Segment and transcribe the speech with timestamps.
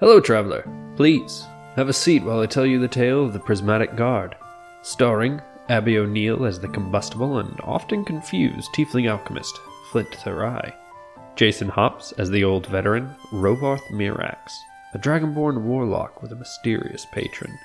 [0.00, 0.64] Hello, traveler.
[0.94, 4.36] Please, have a seat while I tell you the tale of the Prismatic Guard.
[4.82, 9.58] Starring Abby O'Neill as the combustible and often confused tiefling alchemist,
[9.90, 10.72] Flint Therai.
[11.34, 14.52] Jason Hops as the old veteran, Rovarth Mirax,
[14.94, 17.58] a dragonborn warlock with a mysterious patron.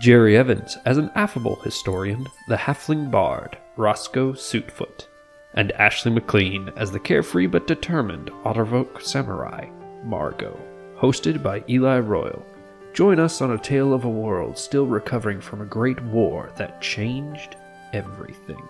[0.00, 5.06] Jerry Evans as an affable historian, the halfling bard, Roscoe Suitfoot.
[5.54, 9.68] And Ashley McLean as the carefree but determined otterfolk samurai,
[10.02, 10.58] Margot.
[11.00, 12.44] Hosted by Eli Royal.
[12.92, 16.80] Join us on a tale of a world still recovering from a great war that
[16.80, 17.54] changed
[17.92, 18.60] everything.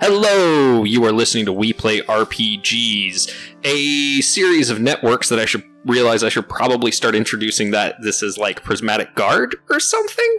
[0.00, 3.32] Hello, you are listening to We Play RPGs,
[3.62, 8.24] a series of networks that I should realize I should probably start introducing that this
[8.24, 10.38] is like Prismatic Guard or something.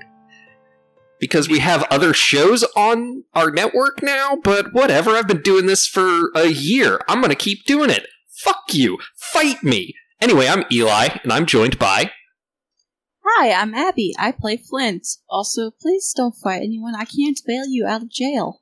[1.19, 5.85] Because we have other shows on our network now, but whatever, I've been doing this
[5.85, 7.01] for a year.
[7.09, 8.07] I'm gonna keep doing it.
[8.43, 8.98] Fuck you.
[9.17, 9.93] Fight me.
[10.21, 12.11] Anyway, I'm Eli, and I'm joined by.
[13.26, 14.13] Hi, I'm Abby.
[14.17, 15.07] I play Flint.
[15.29, 16.95] Also, please don't fight anyone.
[16.95, 18.61] I can't bail you out of jail.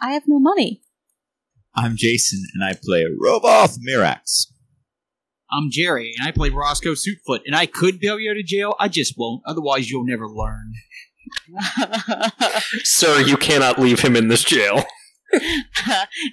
[0.00, 0.82] I have no money.
[1.74, 4.46] I'm Jason, and I play Rovarth Mirax.
[5.50, 8.74] I'm Jerry, and I play Roscoe Suitfoot, and I could bail you out of jail,
[8.78, 10.72] I just won't, otherwise you'll never learn.
[12.84, 14.84] Sir, you cannot leave him in this jail.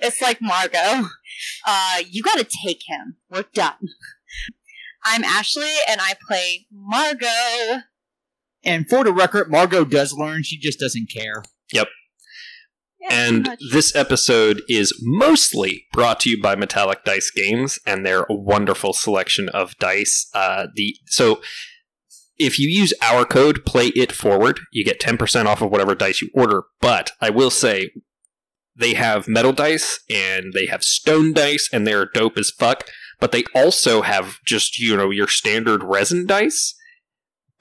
[0.02, 1.08] it's like Margot.
[1.66, 3.18] Uh, you gotta take him.
[3.30, 3.90] We're done.
[5.04, 7.84] I'm Ashley, and I play Margot.
[8.64, 11.44] And for the record, Margot does learn, she just doesn't care.
[11.72, 11.88] Yep.
[13.00, 18.26] Yeah, And this episode is mostly brought to you by Metallic Dice Games and their
[18.30, 20.28] wonderful selection of dice.
[20.34, 21.42] Uh, the so
[22.38, 26.22] if you use our code play it forward, you get 10% off of whatever dice
[26.22, 26.64] you order.
[26.82, 27.92] But I will say
[28.76, 32.88] they have metal dice and they have stone dice and they're dope as fuck.
[33.20, 36.76] But they also have just, you know, your standard resin dice.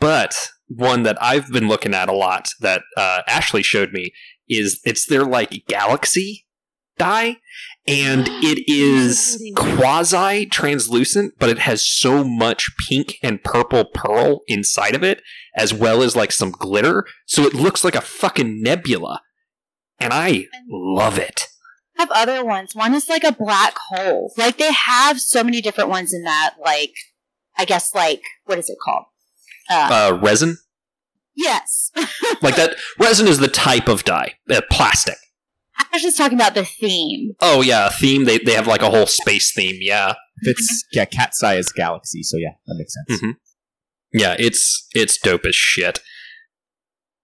[0.00, 0.34] But
[0.66, 4.12] one that I've been looking at a lot that uh, Ashley showed me
[4.48, 6.46] is it's their like galaxy
[6.98, 7.38] die
[7.86, 14.94] and it is quasi translucent but it has so much pink and purple pearl inside
[14.94, 15.22] of it
[15.56, 19.20] as well as like some glitter so it looks like a fucking nebula
[19.98, 21.46] and i love it
[21.96, 22.74] I have other ones.
[22.74, 24.32] One is like a black hole.
[24.36, 26.56] Like they have so many different ones in that.
[26.60, 26.90] Like,
[27.56, 29.04] I guess like what is it called?
[29.70, 30.56] Uh, uh resin
[31.36, 31.90] yes.
[32.42, 35.16] like that resin is the type of dye uh, plastic
[35.76, 37.32] I was just talking about the theme.
[37.40, 41.04] oh yeah a theme they, they have like a whole space theme yeah It's yeah,
[41.04, 43.22] Cat's Eye is Galaxy, so yeah, that makes sense.
[43.22, 43.36] Mhm.
[44.12, 46.00] Yeah, it's it's dope as shit.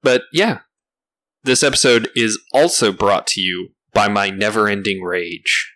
[0.02, 0.60] But yeah,
[1.44, 5.72] this episode is also brought to you by my never-ending rage.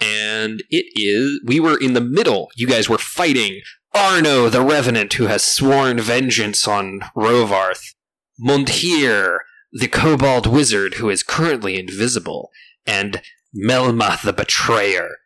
[0.00, 2.48] And it is we were in the middle.
[2.56, 3.60] You guys were fighting
[3.94, 7.94] Arno the Revenant who has sworn vengeance on Rovarth.
[8.40, 9.38] Mundhir,
[9.72, 12.50] the Kobold Wizard who is currently invisible,
[12.86, 13.20] and
[13.54, 15.16] Melmoth the Betrayer,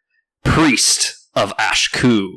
[0.45, 2.29] priest of Ashku.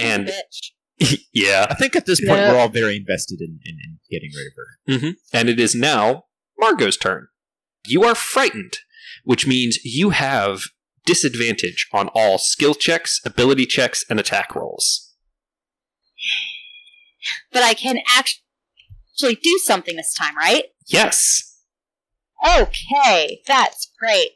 [0.00, 0.70] And- bitch.
[1.32, 1.66] yeah.
[1.68, 2.52] I think at this point Yeah.
[2.52, 5.06] we're all very invested in, in, in getting rid of her.
[5.08, 6.24] hmm And it is now
[6.60, 7.26] Margot's turn.
[7.86, 8.74] You are frightened,
[9.24, 10.62] which means you have
[11.04, 15.12] disadvantage on all skill checks, ability checks, and attack rolls.
[17.52, 20.64] But I can actually do something this time, right?
[20.92, 21.58] Yes.
[22.46, 24.30] Okay, that's great.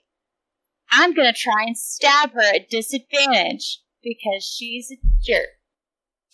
[0.92, 5.48] I'm gonna try and stab her at disadvantage because she's a jerk.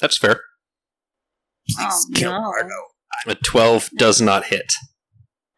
[0.01, 0.41] That's fair.
[1.79, 2.41] Oh, kill no.
[2.41, 2.69] Margot.
[3.27, 4.73] A 12 does not hit.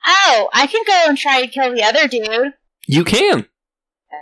[0.07, 2.53] Oh, I can go and try to kill the other dude.
[2.87, 3.47] You can.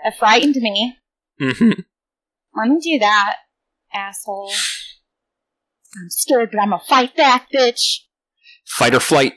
[0.05, 0.97] That frightened me.
[1.41, 1.71] hmm
[2.57, 3.37] Let me do that,
[3.93, 4.53] asshole.
[5.97, 7.99] I'm scared, but I'm gonna fight back, bitch.
[8.67, 9.35] Fight or flight.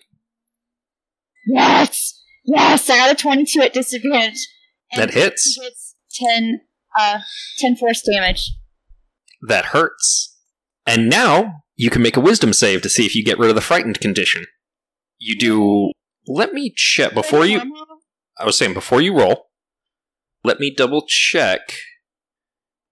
[1.47, 2.21] Yes!
[2.45, 4.47] Yes, I got a 22 at disadvantage.
[4.95, 5.57] That hits.
[5.59, 6.61] Hits 10,
[6.97, 7.19] uh,
[7.59, 8.51] 10 force damage.
[9.47, 10.37] That hurts.
[10.85, 13.55] And now you can make a wisdom save to see if you get rid of
[13.55, 14.45] the frightened condition.
[15.17, 15.91] You do.
[16.27, 17.61] Let me check before you.
[18.37, 19.47] I was saying before you roll,
[20.43, 21.59] let me double check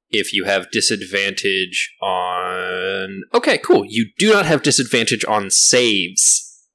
[0.10, 3.24] if you have disadvantage on.
[3.34, 3.84] Okay, cool.
[3.86, 6.68] You do not have disadvantage on saves.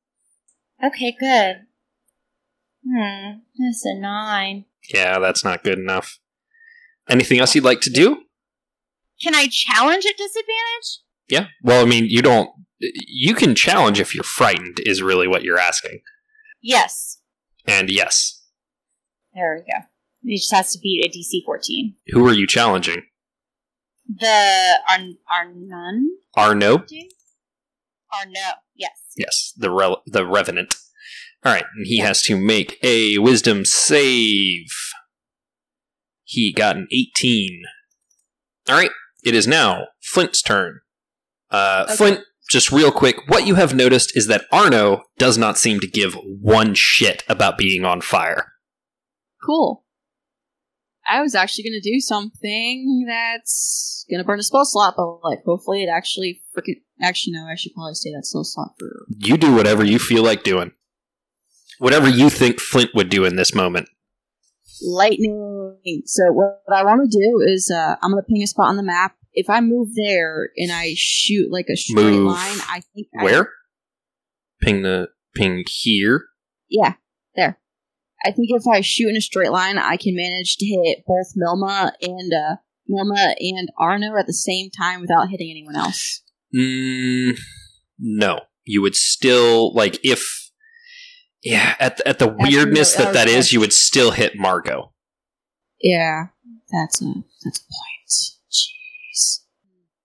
[0.85, 1.68] Okay, good.
[2.88, 4.64] Hmm, that's a 9.
[4.93, 6.19] Yeah, that's not good enough.
[7.08, 8.23] Anything else you'd like to do?
[9.23, 11.00] Can I challenge at disadvantage?
[11.29, 11.46] Yeah.
[11.62, 12.50] Well, I mean, you don't.
[12.81, 16.00] You can challenge if you're frightened, is really what you're asking.
[16.62, 17.19] Yes.
[17.67, 18.44] And yes.
[19.34, 19.87] There we go.
[20.23, 21.94] He just has to beat a DC 14.
[22.08, 23.02] Who are you challenging?
[24.08, 26.08] The Arn Arnun?
[26.37, 26.79] Arno?
[28.12, 28.41] Arno.
[28.75, 29.00] Yes.
[29.17, 30.75] Yes, the re- the revenant.
[31.44, 34.67] All right, and he has to make a wisdom save.
[36.25, 37.62] He got an 18.
[38.69, 38.90] All right,
[39.25, 40.81] it is now Flint's turn.
[41.50, 41.96] Uh, Okay.
[41.96, 42.20] Flint,
[42.50, 46.14] just real quick, what you have noticed is that Arno does not seem to give
[46.40, 48.52] one shit about being on fire.
[49.44, 49.84] Cool.
[51.06, 55.82] I was actually gonna do something that's gonna burn a spell slot, but like hopefully
[55.82, 56.82] it actually freaking.
[57.00, 57.46] Actually, no.
[57.46, 59.06] I should probably stay that spell slot for.
[59.17, 60.73] You do whatever you feel like doing.
[61.79, 63.89] Whatever you think Flint would do in this moment.
[64.83, 65.77] lightning.
[66.07, 68.83] So what I want to do is uh, I'm gonna ping a spot on the
[68.83, 69.17] map.
[69.33, 73.25] If I move there and I shoot like a straight Move line, I think I-
[73.25, 73.53] Where?
[74.61, 76.25] Ping the ping here.
[76.69, 76.95] yeah,
[77.37, 77.59] there.
[78.25, 81.29] I think if I shoot in a straight line, I can manage to hit both
[81.37, 82.57] Milma and uh,
[82.91, 86.23] Milma and Arno at the same time without hitting anyone else.
[86.53, 87.39] Mm,
[88.01, 90.48] no, you would still like if
[91.43, 94.93] yeah at the, at the weirdness that that is, you would still hit Margot.
[95.81, 96.29] Yeah,
[96.73, 97.12] that's a
[97.44, 98.11] that's a point.
[98.50, 99.40] Jeez.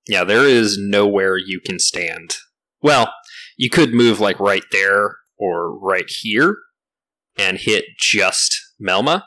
[0.08, 2.36] Yeah, there is nowhere you can stand.
[2.82, 3.12] Well,
[3.58, 6.58] you could move like right there or right here
[7.38, 9.24] and hit just Melma,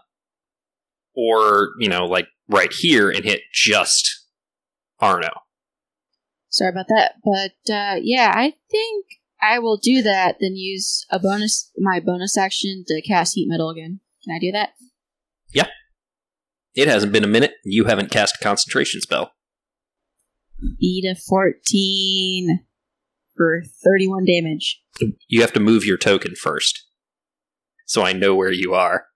[1.14, 4.25] or you know like right here and hit just
[5.00, 5.31] Arno.
[6.49, 9.06] Sorry about that, but uh, yeah, I think
[9.41, 10.37] I will do that.
[10.41, 14.00] Then use a bonus, my bonus action to cast heat metal again.
[14.25, 14.71] Can I do that?
[15.53, 15.69] Yeah.
[16.75, 17.53] It hasn't been a minute.
[17.65, 19.33] You haven't cast a concentration spell.
[20.81, 22.61] Beat a fourteen
[23.37, 24.81] for thirty-one damage.
[25.29, 26.83] You have to move your token first,
[27.85, 29.06] so I know where you are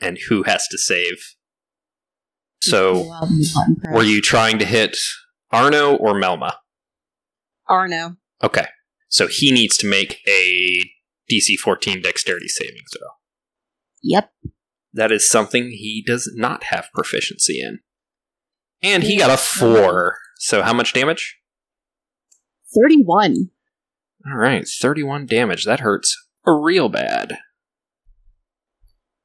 [0.00, 1.34] and who has to save.
[2.62, 3.94] So, oh, Allow me to button press.
[3.94, 4.96] were you trying to hit
[5.52, 6.54] Arno or Melma?
[7.68, 8.16] Arno?
[8.42, 8.66] Okay,
[9.08, 10.80] so he needs to make a
[11.30, 13.08] DC 14 Dexterity saving throw.
[14.02, 14.30] Yep.
[14.92, 17.80] That is something he does not have proficiency in,
[18.82, 20.16] and he got a four.
[20.38, 21.38] So, how much damage?
[22.74, 23.50] Thirty-one.
[24.26, 25.64] All right, 31 damage.
[25.64, 26.16] That hurts
[26.46, 27.38] real bad.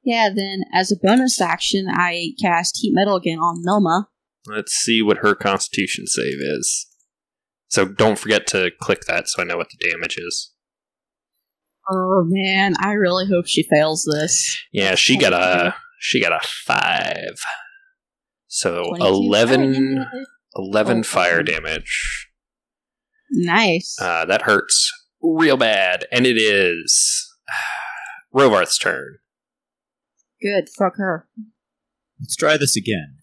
[0.04, 0.30] Yeah.
[0.36, 4.08] Then, as a bonus action, I cast heat metal again on Milma.
[4.46, 6.88] Let's see what her constitution save is.
[7.72, 10.52] So don't forget to click that so I know what the damage is.
[11.90, 14.60] Oh man, I really hope she fails this.
[14.74, 17.16] Yeah, she got a she got a 5.
[18.48, 20.12] So 22 11 fire
[20.56, 22.28] 11 Oh, fire damage.
[23.32, 23.96] Nice.
[24.02, 24.92] Uh, that hurts
[25.22, 27.34] real bad and it is
[28.36, 29.16] Rovarth's turn.
[30.42, 30.68] Good.
[30.78, 31.30] Fuck her.
[32.20, 33.16] Let's try this again.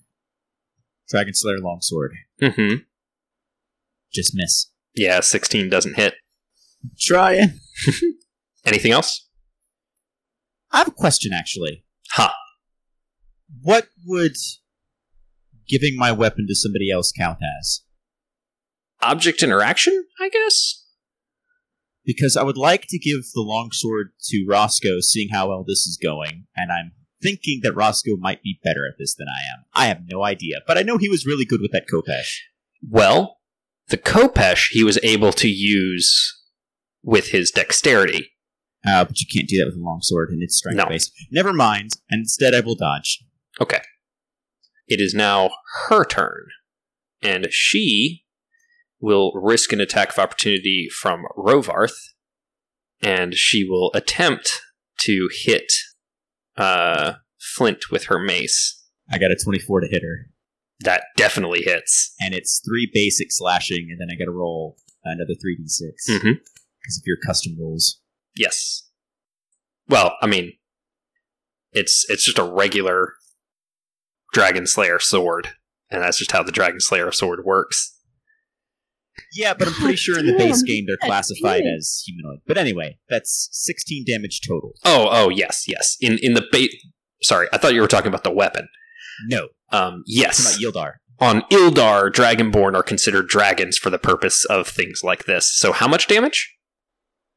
[1.11, 2.13] Dragon Slayer Longsword.
[2.41, 2.85] Mhm.
[4.13, 4.71] Just miss.
[4.95, 6.15] Yeah, 16 doesn't hit.
[6.99, 7.61] Trying.
[8.65, 9.29] Anything else?
[10.71, 11.85] I have a question, actually.
[12.13, 12.35] Ha.
[13.63, 14.37] What would
[15.69, 17.83] giving my weapon to somebody else count as?
[19.01, 20.85] Object interaction, I guess.
[22.05, 25.99] Because I would like to give the longsword to Roscoe, seeing how well this is
[26.03, 29.65] going, and I'm thinking that Roscoe might be better at this than I am.
[29.75, 32.39] I have no idea, but I know he was really good with that Khopesh.
[32.89, 33.38] Well,
[33.89, 36.35] the Khopesh he was able to use
[37.03, 38.31] with his dexterity.
[38.87, 40.87] Uh, but you can't do that with a longsword, and it's strength No.
[40.87, 41.13] based.
[41.31, 43.25] Never mind, and instead I will dodge.
[43.61, 43.81] Okay.
[44.87, 45.51] It is now
[45.89, 46.47] her turn.
[47.23, 48.25] And she
[49.01, 51.97] will risk an attack of opportunity from Rovarth.
[53.03, 54.61] And she will attempt
[55.01, 55.73] to hit
[56.57, 58.85] uh, Flint with her mace.
[59.11, 60.31] I got a 24 to hit her,
[60.81, 62.15] That definitely hits.
[62.21, 66.37] and it's three basic slashing, and then I got to roll another 3d6 because Mhm.
[67.01, 68.01] of your custom rolls.
[68.37, 68.89] Yes.
[69.89, 70.53] Well, I mean,
[71.73, 73.15] it's it's just a regular
[74.33, 75.49] Dragon Slayer sword,
[75.91, 77.95] and that's just how the Dragon Slayer sword works.
[79.33, 81.75] Yeah, but I'm pretty sure in the base game they're classified feeling.
[81.79, 82.41] as humanoid.
[82.47, 84.75] But anyway, that's 16 damage total.
[84.85, 85.97] Oh, oh, yes, yes.
[86.01, 86.71] In in the bait.
[87.23, 88.69] Sorry, I thought you were talking about the weapon.
[89.27, 90.41] No, Um, yes.
[90.41, 90.93] about Yildar.
[91.21, 95.53] On Ildar, Dragonborn are considered dragons for the purpose of things like this.
[95.59, 96.55] So, how much damage?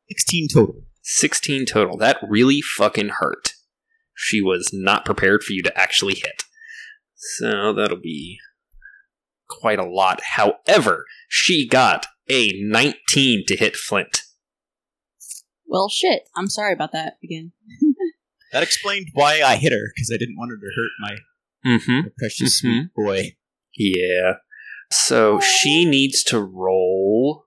[0.10, 0.76] 16 total.
[1.02, 1.98] 16 total.
[1.98, 3.54] That really fucking hurt.
[4.14, 6.44] She was not prepared for you to actually hit.
[7.16, 8.38] So, that'll be
[9.50, 10.22] quite a lot.
[10.36, 14.22] However, she got a 19 to hit Flint.
[15.66, 16.24] Well, shit.
[16.36, 17.54] I'm sorry about that again.
[18.52, 21.16] That explained why I hit her because I didn't want her to hurt my,
[21.66, 21.92] Mm-hmm.
[22.00, 22.90] my precious Mhm.
[22.90, 23.36] sweet boy.
[23.78, 24.34] Yeah.
[24.92, 27.46] So she needs to roll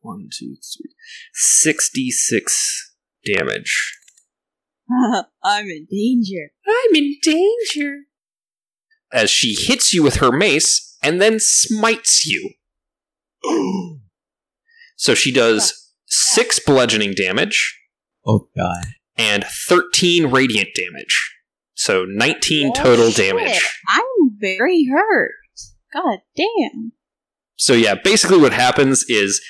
[0.00, 0.94] one, two, three,
[1.34, 3.94] 66 damage.
[5.44, 6.50] I'm in danger.
[6.66, 7.98] I'm in danger.
[9.12, 12.50] As she hits you with her mace and then smites you.
[15.00, 17.78] So she does six bludgeoning damage
[18.26, 18.84] Oh god.
[19.16, 21.36] and 13 radiant damage.
[21.78, 23.28] So 19 Oh, total shit.
[23.36, 23.60] damage.
[23.88, 24.04] I'm
[24.40, 25.32] very hurt.
[25.94, 26.92] God damn.
[27.56, 29.40] So yeah, basically what happens is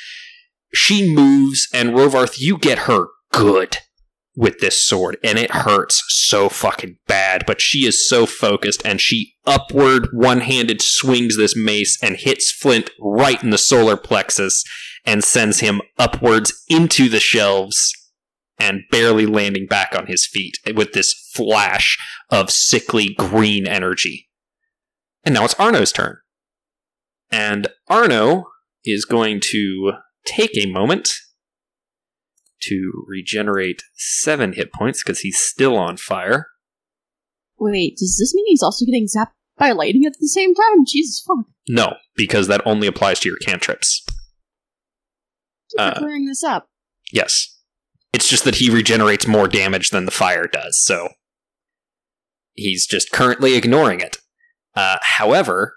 [0.74, 3.78] she moves and Rovarth, you get her good
[4.36, 9.00] with this sword, and it hurts so fucking bad, but she is so focused and
[9.00, 14.62] she upward one-handed swings this mace and hits Flint right in the solar plexus
[15.04, 17.92] and sends him upwards into the shelves
[18.58, 21.96] and barely landing back on his feet with this flash
[22.30, 24.28] of sickly green energy.
[25.24, 26.18] And now it's Arno's turn.
[27.30, 28.46] And Arno
[28.84, 29.92] is going to
[30.24, 31.10] take a moment
[32.62, 36.48] to regenerate seven hit points because he's still on fire.
[37.58, 40.84] Wait, does this mean he's also getting zapped by lightning at the same time?
[40.86, 41.46] Jesus fuck.
[41.68, 44.04] No, because that only applies to your cantrips.
[45.70, 46.66] Keep Uh, clearing this up.
[47.12, 47.57] Yes.
[48.12, 51.10] It's just that he regenerates more damage than the fire does, so
[52.54, 54.18] he's just currently ignoring it.
[54.74, 55.74] Uh, however,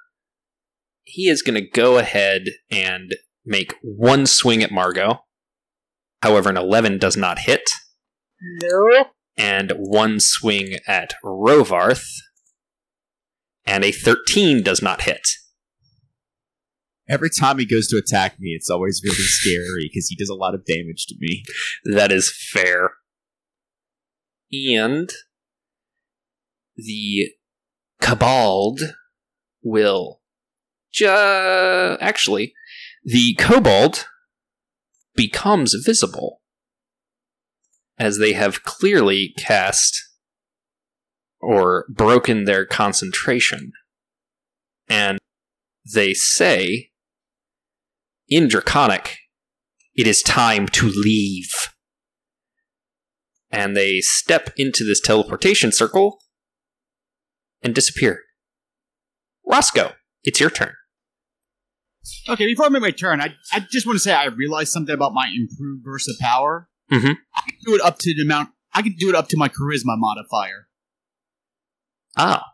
[1.04, 5.24] he is going to go ahead and make one swing at Margot.
[6.22, 7.70] However, an 11 does not hit.
[8.64, 9.06] No.
[9.38, 12.06] and one swing at Rovarth,
[13.66, 15.28] and a 13 does not hit.
[17.10, 20.36] Every time he goes to attack me, it's always really scary because he does a
[20.36, 21.44] lot of damage to me.
[21.84, 22.92] That is fair.
[24.54, 25.10] And
[26.76, 27.30] the
[28.02, 28.82] Kobold
[29.64, 30.22] will.
[30.94, 32.54] Ju- actually,
[33.04, 34.06] the Kobold
[35.16, 36.42] becomes visible
[37.98, 40.02] as they have clearly cast
[41.40, 43.72] or broken their concentration.
[44.90, 45.18] And
[45.94, 46.91] they say,
[48.32, 49.18] in Draconic,
[49.94, 51.52] it is time to leave.
[53.52, 56.18] And they step into this teleportation circle
[57.62, 58.22] and disappear.
[59.46, 59.92] Roscoe,
[60.24, 60.74] it's your turn.
[62.30, 64.96] Okay, before I make my turn, I, I just want to say I realized something
[64.96, 66.70] about my improved Versa power.
[66.90, 67.18] Mhm.
[67.36, 68.50] I can do it up to the amount.
[68.74, 70.68] I can do it up to my charisma modifier.
[72.18, 72.46] Ah,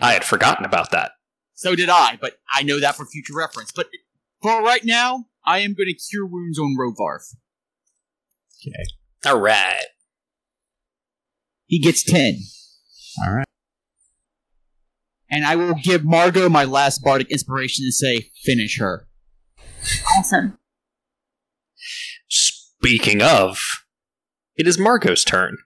[0.00, 1.12] I had forgotten about that.
[1.54, 3.72] So did I, but I know that for future reference.
[3.72, 3.88] But
[4.42, 7.34] for right now, I am going to cure wounds on Rovarth.
[8.60, 8.84] Okay.
[9.26, 9.86] All right.
[11.66, 12.38] He gets ten.
[13.24, 13.46] All right.
[15.30, 19.06] And I will give Margot my last bardic inspiration and say, finish her.
[20.16, 20.58] Awesome.
[22.28, 23.60] Speaking of,
[24.56, 25.58] it is Margot's turn.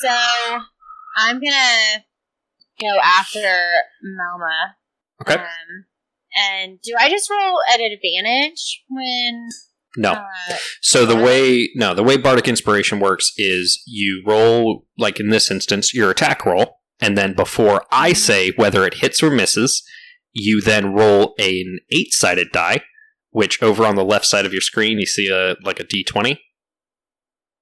[0.00, 0.16] So
[1.16, 2.04] I'm gonna
[2.80, 3.38] go after
[4.04, 4.74] Melma.
[5.20, 5.34] Okay.
[5.34, 5.84] Um,
[6.34, 9.48] and do I just roll at advantage when?
[9.96, 10.12] No.
[10.12, 15.30] Uh, So the way no, the way Bardic Inspiration works is you roll like in
[15.30, 19.82] this instance your attack roll, and then before I say whether it hits or misses,
[20.32, 22.82] you then roll an eight sided die,
[23.30, 26.02] which over on the left side of your screen you see a like a D
[26.02, 26.40] twenty,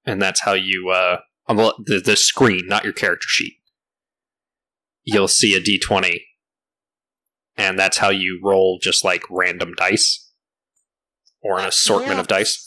[0.03, 3.53] and that's how you uh on the, the the screen, not your character sheet.
[5.03, 6.25] You'll see a D twenty,
[7.57, 10.31] and that's how you roll just like random dice
[11.41, 12.65] or an assortment of dice.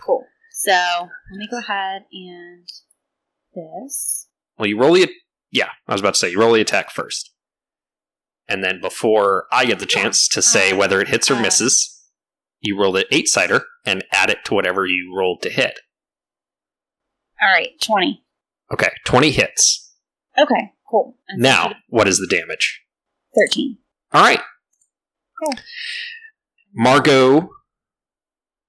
[0.00, 0.24] cool.
[0.52, 2.66] So let me go ahead and
[3.54, 4.28] this.
[4.58, 5.10] Well, you roll the
[5.50, 5.70] yeah.
[5.88, 7.32] I was about to say you roll the attack first,
[8.48, 11.40] and then before I get the chance to say Uh, whether it hits or uh.
[11.42, 12.02] misses,
[12.60, 15.80] you roll the eight sider and add it to whatever you rolled to hit.
[17.42, 18.24] All right, twenty.
[18.72, 19.92] Okay, twenty hits.
[20.38, 21.16] Okay, cool.
[21.28, 22.80] And Now, what is the damage?
[23.34, 23.78] Thirteen.
[24.12, 24.40] All right,
[25.42, 25.54] Cool.
[26.74, 27.50] Margot.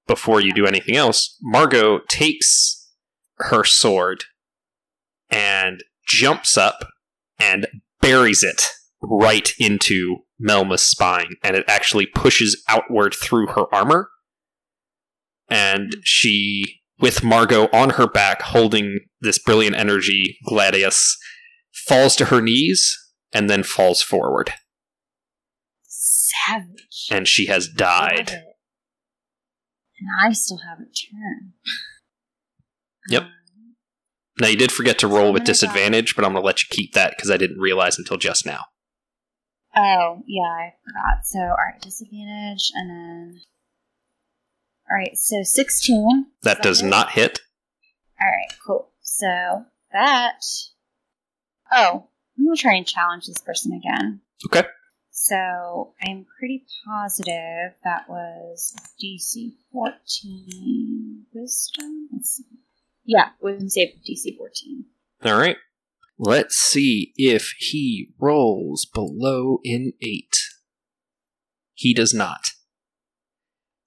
[0.07, 2.91] Before you do anything else, Margot takes
[3.37, 4.25] her sword
[5.31, 6.89] and jumps up
[7.39, 7.65] and
[8.01, 8.61] buries it
[9.01, 14.09] right into Melma's spine, and it actually pushes outward through her armor.
[15.49, 21.17] And she, with Margot on her back, holding this brilliant energy gladius,
[21.87, 22.95] falls to her knees
[23.35, 24.53] and then falls forward.
[25.83, 27.09] Savage.
[27.11, 28.31] And she has died.
[29.99, 31.51] And I still haven't turned.
[33.07, 33.21] Yep.
[33.21, 33.29] Um,
[34.41, 37.11] Now you did forget to roll with disadvantage, but I'm gonna let you keep that
[37.11, 38.61] because I didn't realize until just now.
[39.75, 41.23] Oh, yeah, I forgot.
[41.25, 43.41] So, alright, disadvantage, and then.
[44.89, 46.25] Alright, so 16.
[46.41, 47.41] That does not hit.
[48.19, 48.89] Alright, cool.
[49.01, 50.41] So, that.
[51.71, 54.21] Oh, I'm gonna try and challenge this person again.
[54.47, 54.67] Okay.
[55.11, 62.09] So, I'm pretty positive that was DC 14 wisdom.
[62.11, 62.43] Let's see.
[63.05, 64.85] Yeah, wisdom save DC 14.
[65.23, 65.57] All right.
[66.17, 70.35] Let's see if he rolls below an eight.
[71.73, 72.47] He does not.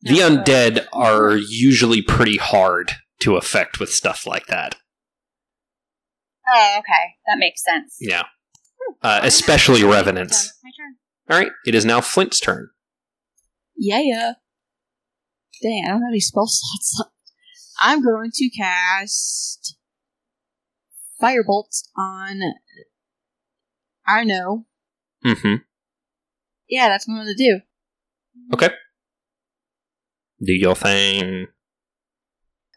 [0.02, 0.30] The No.
[0.30, 4.76] undead are usually pretty hard to affect with stuff like that.
[6.46, 7.16] Oh, okay.
[7.26, 7.96] That makes sense.
[8.00, 8.24] Yeah.
[9.02, 10.54] Uh, especially revenants.
[10.62, 10.96] My turn.
[11.30, 11.52] All right.
[11.66, 12.70] It is now Flint's turn.
[13.76, 14.32] Yeah, yeah.
[15.62, 17.12] Dang, I don't have any spell slots left.
[17.80, 19.76] I'm going to cast
[21.22, 22.40] Firebolt on.
[24.06, 24.66] I know.
[25.24, 25.62] Mm-hmm.
[26.68, 27.60] Yeah, that's what I'm going to do.
[28.54, 28.74] Okay.
[30.44, 31.46] Do your thing.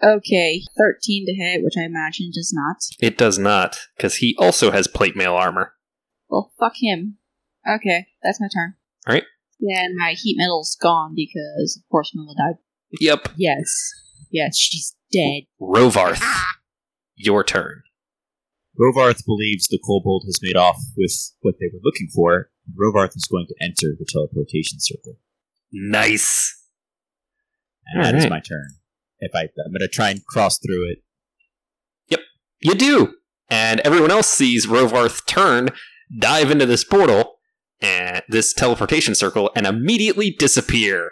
[0.03, 2.77] Okay, 13 to hit, which I imagine does not.
[2.99, 5.73] It does not, because he also has plate mail armor.
[6.31, 7.17] Well, fuck him.
[7.69, 8.75] Okay, that's my turn.
[9.07, 9.25] Alright.
[9.59, 12.55] Yeah, and my heat metal's gone because, of course, Mila died.
[12.99, 13.33] Yep.
[13.37, 13.91] Yes.
[14.31, 15.43] Yes, she's dead.
[15.61, 16.19] Rovarth.
[16.21, 16.47] Ah!
[17.15, 17.83] Your turn.
[18.79, 22.49] Rovarth believes the kobold has made off with what they were looking for.
[22.81, 25.17] Rovarth is going to enter the teleportation circle.
[25.71, 26.57] Nice.
[27.87, 28.29] And that is Alright.
[28.31, 28.69] my turn.
[29.19, 30.99] If I, I'm going to try and cross through it.
[32.07, 32.21] Yep,
[32.61, 33.13] you do.
[33.49, 35.69] And everyone else sees Rovarth turn,
[36.17, 37.35] dive into this portal,
[37.81, 41.11] and this teleportation circle, and immediately disappear.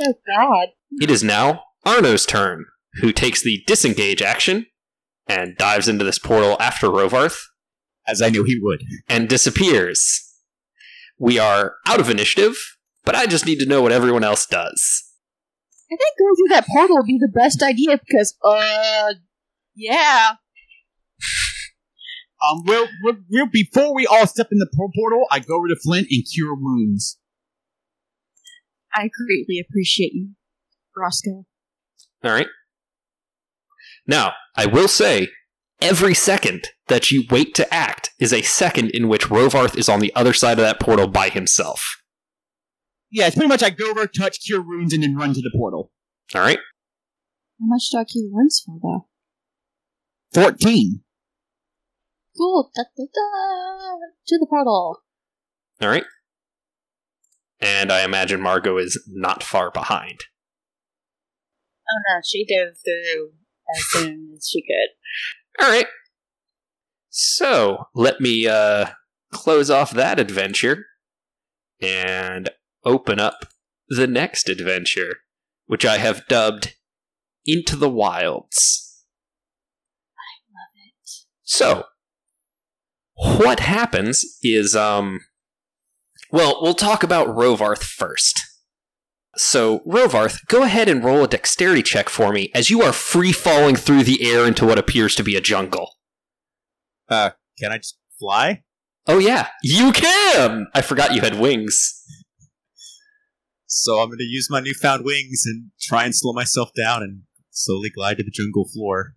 [0.00, 0.68] Oh, God.
[1.00, 2.64] It is now Arno's turn,
[3.00, 4.66] who takes the disengage action
[5.26, 7.38] and dives into this portal after Rovarth
[8.06, 8.80] As I knew he would.
[9.08, 10.24] and disappears.
[11.18, 12.56] We are out of initiative,
[13.04, 15.04] but I just need to know what everyone else does.
[15.90, 19.14] I think going through that portal would be the best idea because, uh,
[19.74, 20.34] yeah.
[22.40, 25.76] Um, well, well, well, before we all step in the portal, I go over to
[25.82, 27.18] Flint and cure wounds.
[28.94, 30.30] I greatly appreciate you,
[30.96, 31.46] Roscoe.
[32.24, 32.46] All right.
[34.06, 35.28] Now, I will say,
[35.80, 40.00] every second that you wait to act is a second in which Rovarth is on
[40.00, 41.98] the other side of that portal by himself.
[43.10, 45.50] Yeah, it's pretty much I go over, touch, cure wounds, and then run to the
[45.54, 45.90] portal.
[46.34, 46.58] All right.
[47.60, 49.08] How much do I keep the wins for, though?
[50.40, 51.00] 14.
[52.38, 52.70] Cool.
[52.74, 53.96] Da, da, da,
[54.28, 55.02] to the portal.
[55.82, 56.04] All right.
[57.60, 60.20] And I imagine Margot is not far behind.
[61.90, 62.20] Oh, no.
[62.24, 63.32] She dove through
[63.74, 65.64] as soon as she could.
[65.64, 65.86] All right.
[67.08, 68.90] So let me uh,
[69.32, 70.86] close off that adventure
[71.80, 72.50] and
[72.84, 73.46] open up
[73.88, 75.16] the next adventure,
[75.66, 76.76] which I have dubbed
[77.44, 79.04] Into the Wilds.
[80.16, 81.26] I love it.
[81.42, 81.86] So,
[83.18, 85.20] what happens is, um,
[86.30, 88.38] well, we'll talk about Rovarth first.
[89.36, 93.32] So, Rovarth, go ahead and roll a dexterity check for me as you are free
[93.32, 95.96] falling through the air into what appears to be a jungle.
[97.08, 98.62] Uh, can I just fly?
[99.06, 100.66] Oh yeah, you can.
[100.74, 101.94] I forgot you had wings.
[103.66, 107.22] So I'm going to use my newfound wings and try and slow myself down and
[107.50, 109.14] slowly glide to the jungle floor.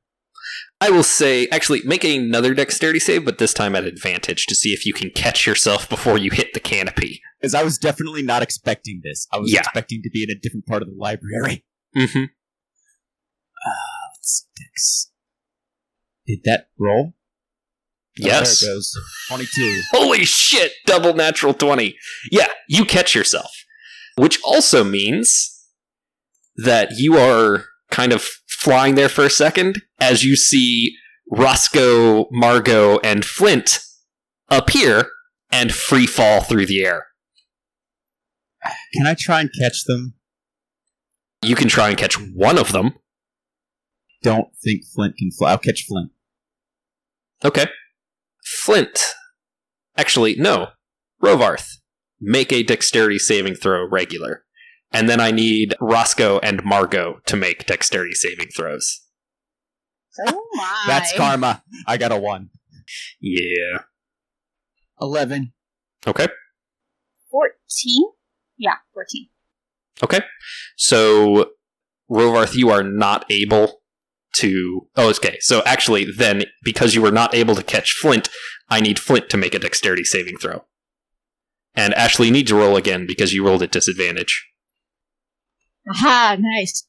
[0.80, 4.70] I will say, actually, make another dexterity save, but this time at advantage to see
[4.70, 7.22] if you can catch yourself before you hit the canopy.
[7.40, 9.28] Because I was definitely not expecting this.
[9.32, 9.60] I was Yeah.
[9.60, 11.66] expecting to be in a different part of the library.
[11.96, 12.26] Mm-hmm.
[14.16, 15.12] Let's see, Dex.
[16.28, 17.14] Did that roll?
[17.14, 17.14] Oh,
[18.18, 18.62] Yes.
[18.62, 18.94] there it goes.
[19.30, 19.82] 22.
[19.92, 20.74] Holy shit!
[20.86, 21.96] Double natural 20.
[22.32, 23.52] Yeah, you catch yourself.
[24.18, 25.66] Which also means
[26.58, 28.28] that you are kind of
[28.62, 30.96] flying there for a second as you see
[31.32, 33.80] Roscoe, Margot, and Flint
[34.50, 35.08] appear
[35.52, 37.08] and free fall through the air.
[38.94, 40.14] Can I try and catch them?
[41.42, 42.94] You can try and catch one of them.
[44.22, 45.52] Don't think Flint can fly.
[45.52, 46.12] I'll catch Flint.
[47.44, 47.66] Okay.
[48.46, 49.16] Flint.
[49.98, 50.68] Actually, no.
[51.24, 51.78] Rovarth.
[52.20, 54.44] Make a dexterity saving throw regular.
[54.92, 59.02] And then I need Roscoe and Margot to make dexterity saving throws.
[60.28, 60.84] Oh, my.
[60.88, 61.64] That's karma.
[61.88, 62.50] I got a 1.
[63.22, 63.84] Yeah.
[65.00, 65.54] 11.
[66.06, 66.28] Okay.
[67.30, 68.04] 14?
[68.58, 69.30] Yeah, 14.
[70.04, 70.20] Okay.
[70.76, 71.52] So,
[72.10, 73.82] Rovarth, you are not able
[74.36, 74.88] to.
[74.96, 75.38] Oh, okay.
[75.40, 78.30] So actually, then because you were not able to catch Flint,
[78.70, 80.66] I need Flint to make a dexterity saving throw.
[81.76, 84.46] And Ashley, you need to roll again because you rolled at disadvantage.
[85.90, 86.88] Aha, nice.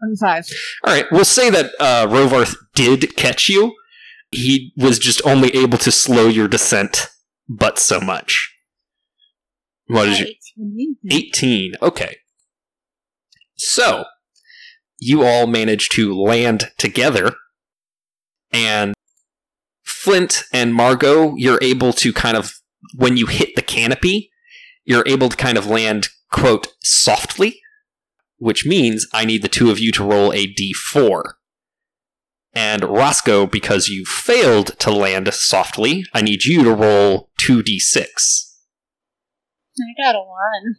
[0.00, 0.44] 25.
[0.84, 3.74] All right, we'll say that uh, Rovarth did catch you.
[4.30, 7.08] He was just only able to slow your descent,
[7.48, 8.54] but so much.
[9.86, 10.28] What is your
[11.10, 11.74] 18?
[11.80, 12.16] Okay.
[13.54, 14.04] So,
[14.98, 17.34] you all managed to land together,
[18.52, 18.94] and
[19.84, 22.52] Flint and Margot, you're able to kind of,
[22.94, 24.30] when you hit the canopy,
[24.84, 27.60] you're able to kind of land, quote, softly
[28.38, 31.22] which means I need the two of you to roll a d4.
[32.54, 38.06] And Roscoe, because you failed to land softly, I need you to roll 2d6.
[39.78, 40.76] I got a one.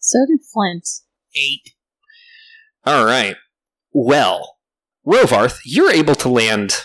[0.00, 0.88] So did Flint.
[1.36, 1.74] Eight.
[2.84, 3.36] All right.
[3.92, 4.58] Well,
[5.06, 6.84] Rovarth, you're able to land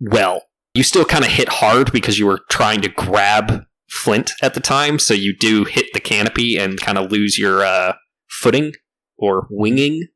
[0.00, 0.42] well.
[0.74, 4.60] You still kind of hit hard because you were trying to grab Flint at the
[4.60, 7.94] time, so you do hit the canopy and kind of lose your uh,
[8.42, 8.72] footing
[9.16, 10.08] or winging.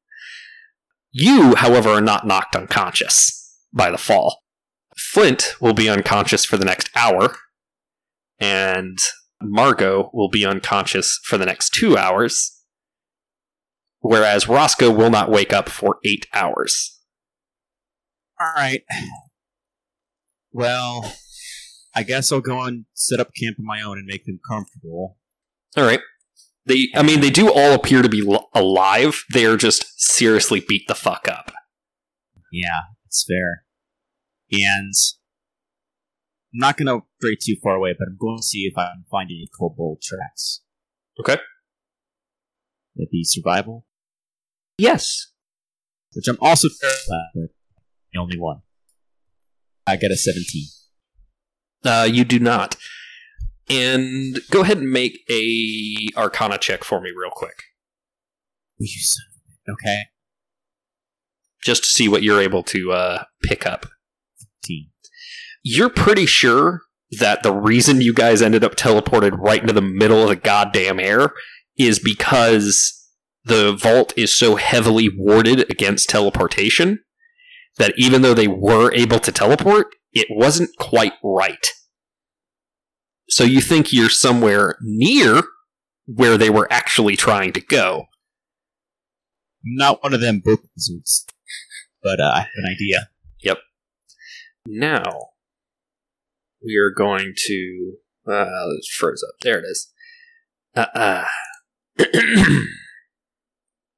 [1.13, 4.43] You, however, are not knocked unconscious by the fall.
[4.97, 7.37] Flint will be unconscious for the next hour,
[8.39, 8.99] and
[9.41, 12.61] Margot will be unconscious for the next two hours,
[14.01, 16.99] whereas Roscoe will not wake up for eight hours.
[18.41, 18.83] All right.
[20.53, 21.15] Well,
[21.95, 25.17] I guess I'll go and set up camp on my own and make them comfortable.
[25.77, 26.01] All right.
[26.67, 29.23] They, I mean, they do all appear to be l- alive.
[29.33, 31.53] They are just seriously beat the fuck up.
[32.53, 33.65] Yeah, it's fair.
[34.53, 34.93] And
[36.53, 38.87] I'm not going to stray too far away, but I'm going to see if I
[38.95, 40.63] can find any kobold tracks.
[41.21, 41.37] Okay.
[42.97, 43.85] That'd be survival,
[44.79, 45.33] Yes.
[46.15, 47.49] which I'm also terrible at, but
[48.13, 48.63] the only one.
[49.87, 50.65] I got a 17.
[51.85, 52.77] Uh, you do not.
[53.69, 57.65] And go ahead and make a Arcana check for me, real quick,
[58.79, 60.03] you son of a- Okay.
[61.63, 63.87] just to see what you're able to uh, pick up.
[64.63, 64.91] 15.
[65.65, 66.83] You're pretty sure
[67.19, 71.01] that the reason you guys ended up teleported right into the middle of the goddamn
[71.01, 71.31] air
[71.77, 72.93] is because
[73.45, 77.01] the vault is so heavily warded against teleportation
[77.79, 81.67] that even though they were able to teleport, it wasn't quite right.
[83.29, 85.43] So you think you're somewhere near
[86.07, 88.07] where they were actually trying to go.
[89.65, 91.27] I'm not one of them book wizards,
[92.03, 93.09] but uh, I have an idea.
[93.43, 93.59] Yep.
[94.67, 95.29] Now,
[96.65, 97.95] we are going to.
[98.29, 99.35] Uh, it's froze up.
[99.43, 99.93] There it is.
[100.75, 101.25] Uh, uh,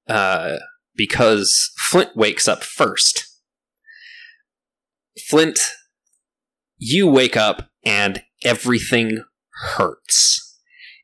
[0.09, 0.59] uh,
[0.97, 3.27] because Flint wakes up first.
[5.29, 5.59] Flint,
[6.79, 9.25] you wake up and everything
[9.77, 10.59] hurts.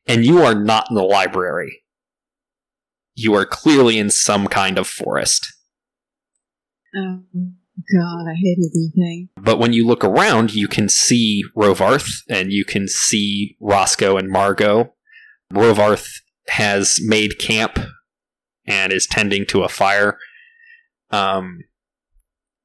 [0.07, 1.83] And you are not in the library.
[3.15, 5.45] You are clearly in some kind of forest.
[6.95, 9.29] Oh, God, I hate everything.
[9.37, 14.29] But when you look around, you can see Rovarth and you can see Roscoe and
[14.29, 14.93] Margot.
[15.51, 16.07] Rovarth
[16.49, 17.79] has made camp
[18.65, 20.17] and is tending to a fire.
[21.11, 21.59] Um,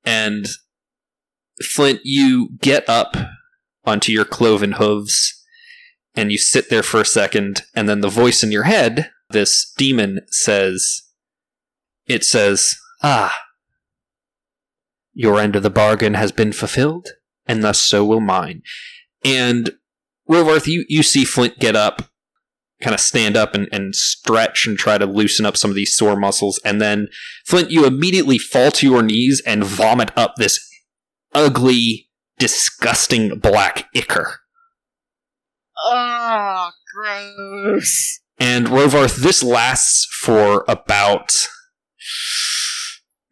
[0.05, 0.47] and
[1.63, 3.17] Flint, you get up
[3.85, 5.41] onto your cloven hooves
[6.15, 9.73] and you sit there for a second, and then the voice in your head, this
[9.77, 11.03] demon, says,
[12.07, 13.37] It says, Ah,
[15.15, 17.11] your end of the bargain has been fulfilled,
[17.47, 18.63] and thus so will mine.
[19.25, 19.71] And
[20.29, 22.11] Rovarth, you, you see Flint get up,
[22.83, 25.97] kind of stand up and, and stretch and try to loosen up some of these
[25.97, 27.09] sore muscles, and then
[27.47, 30.59] Flint, you immediately fall to your knees and vomit up this
[31.35, 32.10] ugly,
[32.41, 34.41] disgusting black ichor.
[35.85, 38.21] Oh, gross.
[38.39, 41.47] And Rovarth, this lasts for about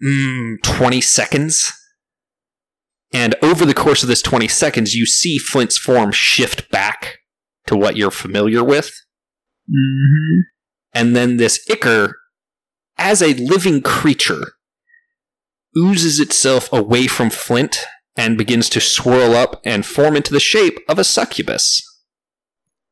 [0.05, 1.73] mm, 20 seconds.
[3.13, 7.17] And over the course of this 20 seconds, you see Flint's form shift back
[7.67, 8.93] to what you're familiar with.
[9.69, 10.41] Mm-hmm.
[10.93, 12.17] And then this ichor,
[12.99, 14.53] as a living creature,
[15.77, 17.87] oozes itself away from Flint
[18.19, 21.85] and begins to swirl up and form into the shape of a succubus.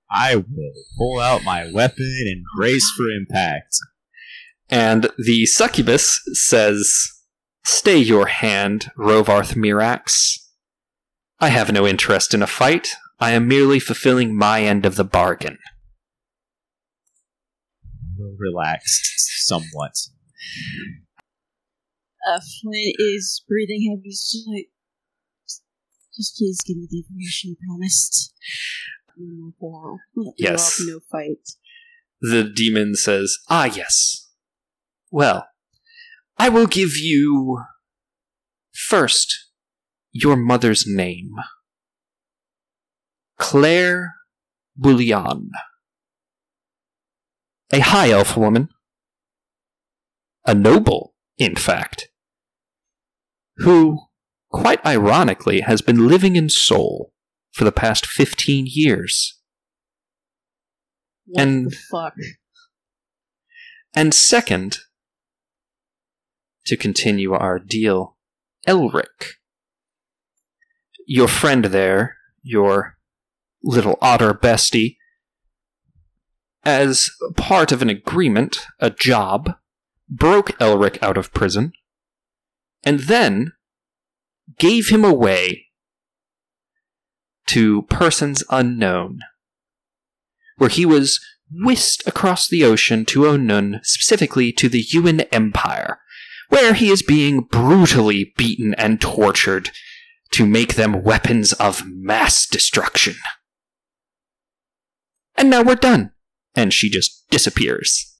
[0.08, 3.76] I will pull out my weapon and brace for impact.
[4.70, 6.96] And the succubus says,
[7.64, 10.38] Stay your hand, Rovarth Mirax.
[11.40, 12.90] I have no interest in a fight.
[13.18, 15.58] I am merely fulfilling my end of the bargain.
[17.84, 19.02] I will relax
[19.44, 19.92] somewhat.
[22.28, 24.02] Uh, Flint is breathing heavy.
[24.04, 24.68] He's just like,
[26.16, 28.32] just please give me the information you promised.
[29.18, 29.98] No quarrel.
[30.36, 30.80] Yes.
[30.86, 31.48] No fight.
[32.20, 34.30] The demon says, Ah, yes.
[35.10, 35.46] Well,
[36.38, 37.60] I will give you
[38.72, 39.46] first
[40.12, 41.32] your mother's name
[43.38, 44.14] Claire
[44.76, 45.50] Bouillon.
[47.72, 48.68] A high elf woman.
[50.46, 52.08] A noble, in fact.
[53.58, 53.98] Who,
[54.60, 57.12] quite ironically, has been living in Seoul
[57.52, 59.38] for the past 15 years.
[61.26, 62.14] What And- the fuck?
[63.94, 64.78] And second,
[66.66, 68.18] to continue our deal,
[68.68, 69.36] Elric.
[71.06, 72.98] Your friend there, your
[73.62, 74.96] little otter bestie,
[76.64, 79.56] as part of an agreement, a job,
[80.08, 81.72] broke Elric out of prison,
[82.82, 83.52] and then
[84.58, 85.66] gave him away
[87.48, 89.20] to persons unknown,
[90.56, 96.00] where he was whisked across the ocean to Onun, specifically to the Yuan Empire,
[96.48, 99.70] where he is being brutally beaten and tortured
[100.32, 103.14] to make them weapons of mass destruction.
[105.36, 106.12] And now we're done.
[106.54, 108.16] And she just disappears.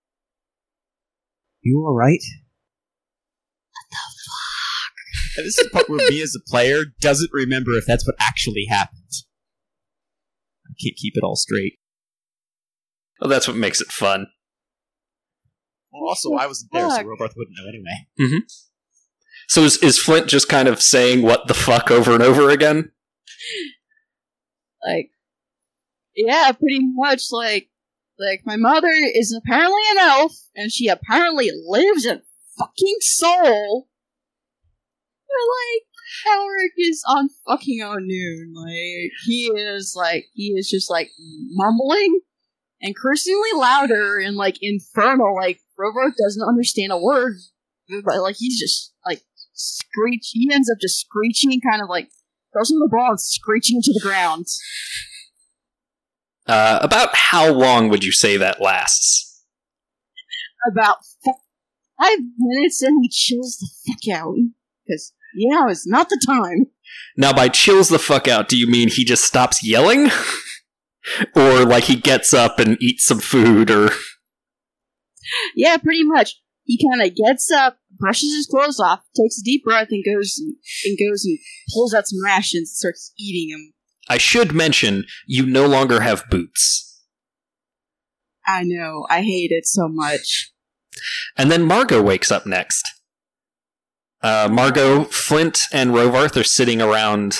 [1.62, 2.20] You all right?
[3.72, 5.26] What the fuck?
[5.37, 8.16] And this is the part where me as a player doesn't remember if that's what
[8.20, 9.11] actually happened.
[10.66, 11.79] I can't keep it all straight.
[13.20, 14.27] Well, that's what makes it fun.
[15.90, 17.07] Well, also, I wasn't there, so Fuck.
[17.07, 18.07] Rovarth wouldn't know anyway.
[18.20, 18.46] Mm-hmm.
[19.49, 22.90] So is, is Flint just kind of saying what the fuck over and over again?
[24.85, 25.11] Like,
[26.14, 27.25] yeah, pretty much.
[27.31, 27.68] Like,
[28.18, 32.22] like my mother is apparently an elf, and she apparently lives in
[32.59, 33.88] fucking Seoul.
[35.37, 38.53] But like, Elric is on fucking Onun.
[38.55, 41.11] Like, he is like, he is just like
[41.51, 42.20] mumbling
[42.81, 45.35] and cursingly louder and like infernal.
[45.35, 47.35] Like, Robert doesn't understand a word,
[48.05, 49.22] but like he's just like
[49.53, 50.31] screech.
[50.33, 52.09] He ends up just screeching, kind of like
[52.53, 54.46] throws him the ball and screeching into the ground.
[56.46, 59.27] Uh, about how long would you say that lasts?
[60.66, 64.35] about five minutes and he chills the fuck out.
[64.87, 66.66] Because now is not the time.
[67.16, 70.11] Now, by chills the fuck out, do you mean he just stops yelling?
[71.37, 73.90] or like he gets up and eats some food or.
[75.55, 76.40] Yeah, pretty much.
[76.64, 80.37] He kind of gets up, brushes his clothes off, takes a deep breath, and goes
[80.38, 81.38] and, and goes and
[81.72, 83.72] pulls out some rations and starts eating them.
[84.09, 87.03] I should mention, you no longer have boots.
[88.46, 90.53] I know, I hate it so much.
[91.37, 92.85] And then Margot wakes up next.
[94.22, 97.38] Uh, Margot, Flint, and Rovarth are sitting around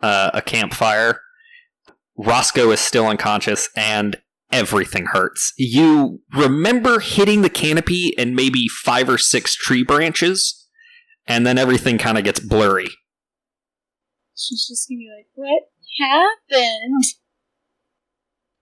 [0.00, 1.20] uh, a campfire.
[2.16, 5.52] Roscoe is still unconscious, and everything hurts.
[5.56, 10.66] You remember hitting the canopy and maybe five or six tree branches,
[11.26, 12.88] and then everything kind of gets blurry.
[14.36, 17.04] She's just gonna be like, "What happened?"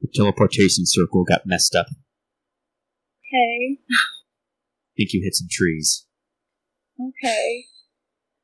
[0.00, 1.86] The teleportation circle got messed up.
[3.26, 3.78] Okay,
[4.96, 6.06] think you hit some trees.
[7.00, 7.64] Okay.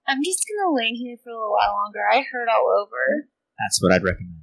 [0.07, 2.01] I'm just gonna lay here for a little while longer.
[2.11, 3.29] I hurt all over.
[3.59, 4.43] That's what I'd recommend.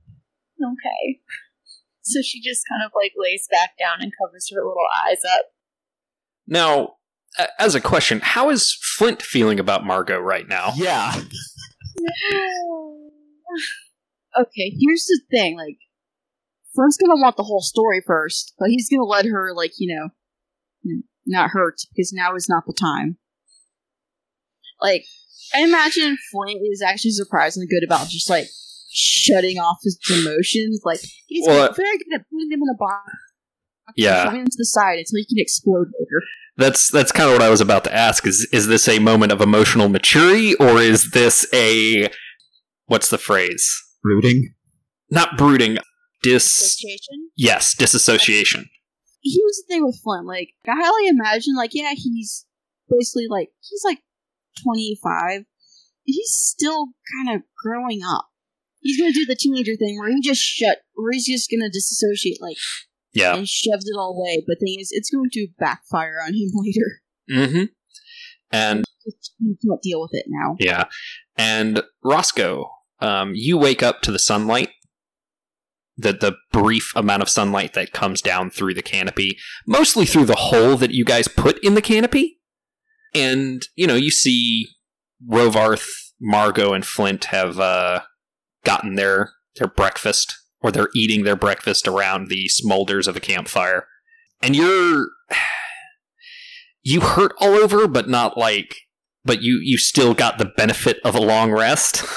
[0.62, 1.20] Okay.
[2.02, 5.46] So she just kind of like lays back down and covers her little eyes up.
[6.48, 6.96] Now,
[7.38, 10.72] a- as a question, how is Flint feeling about Margot right now?
[10.76, 11.14] Yeah.
[14.40, 15.78] Okay, here's the thing, like,
[16.76, 21.02] Flint's gonna want the whole story first, but he's gonna let her, like, you know,
[21.26, 23.18] not hurt, because now is not the time.
[24.82, 25.06] Like,
[25.56, 28.48] I imagine Flint is actually surprisingly good about just, like,
[28.92, 30.82] shutting off his emotions.
[30.84, 33.12] Like, he's Well, very good at putting them in a box.
[33.96, 34.24] Yeah.
[34.26, 36.22] Shoving them to the side until he can explode later.
[36.58, 38.28] That's that's kind of what I was about to ask.
[38.28, 42.10] Is is this a moment of emotional maturity, or is this a
[42.86, 43.66] what's the phrase?
[44.04, 44.54] Brooding.
[45.10, 45.78] Not brooding.
[46.22, 46.46] Dis.
[46.46, 47.30] Association?
[47.38, 48.70] Yes, disassociation.
[49.24, 50.26] here's the thing with Flint.
[50.28, 52.46] Like, I highly imagine, like, yeah, he's
[52.90, 54.02] basically like he's like
[54.64, 55.44] 25.
[56.04, 56.88] He's still
[57.24, 58.26] kind of growing up.
[58.82, 62.42] He's gonna do the teenager thing where he just shut, where he's just gonna disassociate,
[62.42, 62.58] like,
[63.14, 63.36] Yeah.
[63.36, 64.44] and shoves it all away.
[64.48, 67.02] But thing is, it's going to backfire on him later.
[67.30, 67.64] Mm-hmm.
[68.52, 70.56] And He can't deal with it now.
[70.60, 70.86] yeah,
[71.36, 74.70] and Roscoe, um, you wake up to the sunlight.
[75.98, 80.36] The the brief amount of sunlight that comes down through the canopy, mostly through the
[80.36, 82.39] hole that you guys put in the canopy.
[83.14, 84.68] And you know you see
[85.28, 85.88] Rovarth,
[86.20, 88.02] Margot, and Flint have uh,
[88.64, 93.88] gotten their their breakfast, or they're eating their breakfast around the smolders of a campfire,
[94.42, 95.08] and you're
[96.84, 98.76] you hurt all over, but not like,
[99.24, 102.04] but you you still got the benefit of a long rest.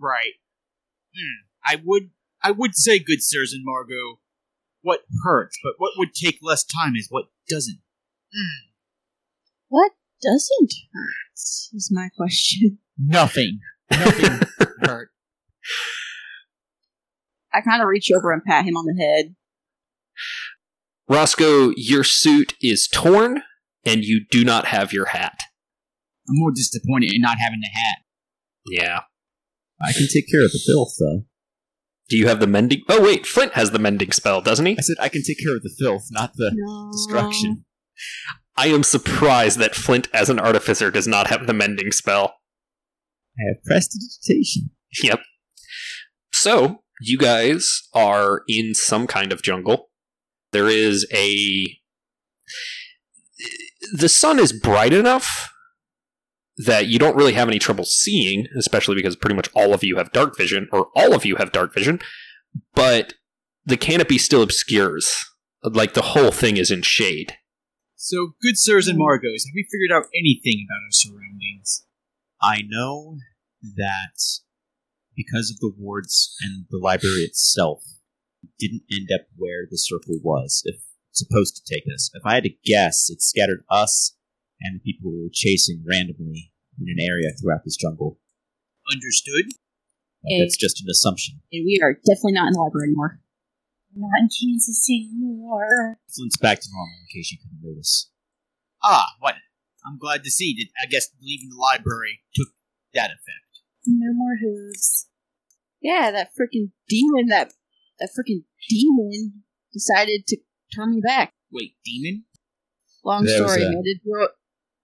[0.00, 0.34] Right.
[1.12, 1.46] Hmm.
[1.66, 2.10] I would
[2.42, 4.20] I would say, good sirs and Margot,
[4.82, 7.80] what hurts, but what would take less time is what doesn't.
[8.32, 8.67] Hmm.
[9.68, 11.34] What doesn't hurt
[11.74, 12.78] is my question.
[12.98, 13.60] Nothing.
[13.90, 14.40] Nothing
[14.80, 15.10] hurt.
[17.52, 19.34] I kind of reach over and pat him on the head.
[21.08, 23.42] Roscoe, your suit is torn,
[23.84, 25.38] and you do not have your hat.
[26.28, 27.98] I'm more disappointed in not having the hat.
[28.70, 29.00] Yeah.
[29.80, 31.24] I can take care of the filth, though.
[32.10, 32.82] Do you have the mending?
[32.88, 34.76] Oh wait, Flint has the mending spell, doesn't he?
[34.78, 36.90] I said I can take care of the filth, not the No.
[36.92, 37.64] destruction.
[38.58, 42.34] I am surprised that Flint, as an artificer, does not have the mending spell.
[43.38, 44.70] I have prestidigitation.
[45.00, 45.20] Yep.
[46.32, 49.90] So, you guys are in some kind of jungle.
[50.50, 51.78] There is a.
[53.92, 55.52] The sun is bright enough
[56.56, 59.98] that you don't really have any trouble seeing, especially because pretty much all of you
[59.98, 62.00] have dark vision, or all of you have dark vision,
[62.74, 63.14] but
[63.64, 65.14] the canopy still obscures.
[65.62, 67.34] Like the whole thing is in shade.
[68.00, 71.84] So, good sirs and Margos, have we figured out anything about our surroundings?
[72.40, 73.16] I know
[73.74, 74.14] that
[75.16, 77.82] because of the wards and the library itself,
[78.40, 80.62] we didn't end up where the circle was.
[80.64, 80.76] If
[81.10, 84.14] supposed to take us, if I had to guess, it scattered us
[84.60, 88.20] and the people we were chasing randomly in an area throughout this jungle.
[88.92, 89.46] Understood?
[90.22, 90.38] But Eh.
[90.38, 91.40] that's just an assumption.
[91.50, 93.20] And we are definitely not in the library anymore.
[94.00, 95.98] Not in Kansas anymore.
[96.14, 98.10] Flint's back to normal, in case you couldn't notice.
[98.82, 99.34] Ah, what?
[99.84, 102.48] I'm glad to see that I guess leaving the library took
[102.94, 103.62] that effect.
[103.86, 105.08] No more hooves.
[105.80, 107.52] Yeah, that freaking demon, that
[107.98, 110.36] that freaking demon decided to
[110.74, 111.32] turn me back.
[111.50, 112.24] Wait, demon?
[113.04, 113.62] Long There story.
[113.64, 114.28] a- Made a deal,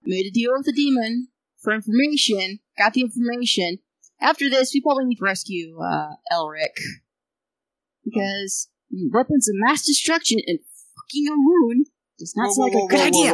[0.05, 1.29] made a deal with the demon
[1.63, 2.61] for information.
[2.79, 3.79] Got the information.
[4.21, 6.75] After this, we probably need to rescue uh, Elric
[8.05, 8.69] because
[9.13, 10.59] weapons of mass destruction and
[10.97, 11.85] fucking a moon
[12.19, 13.33] does not sound like a good idea.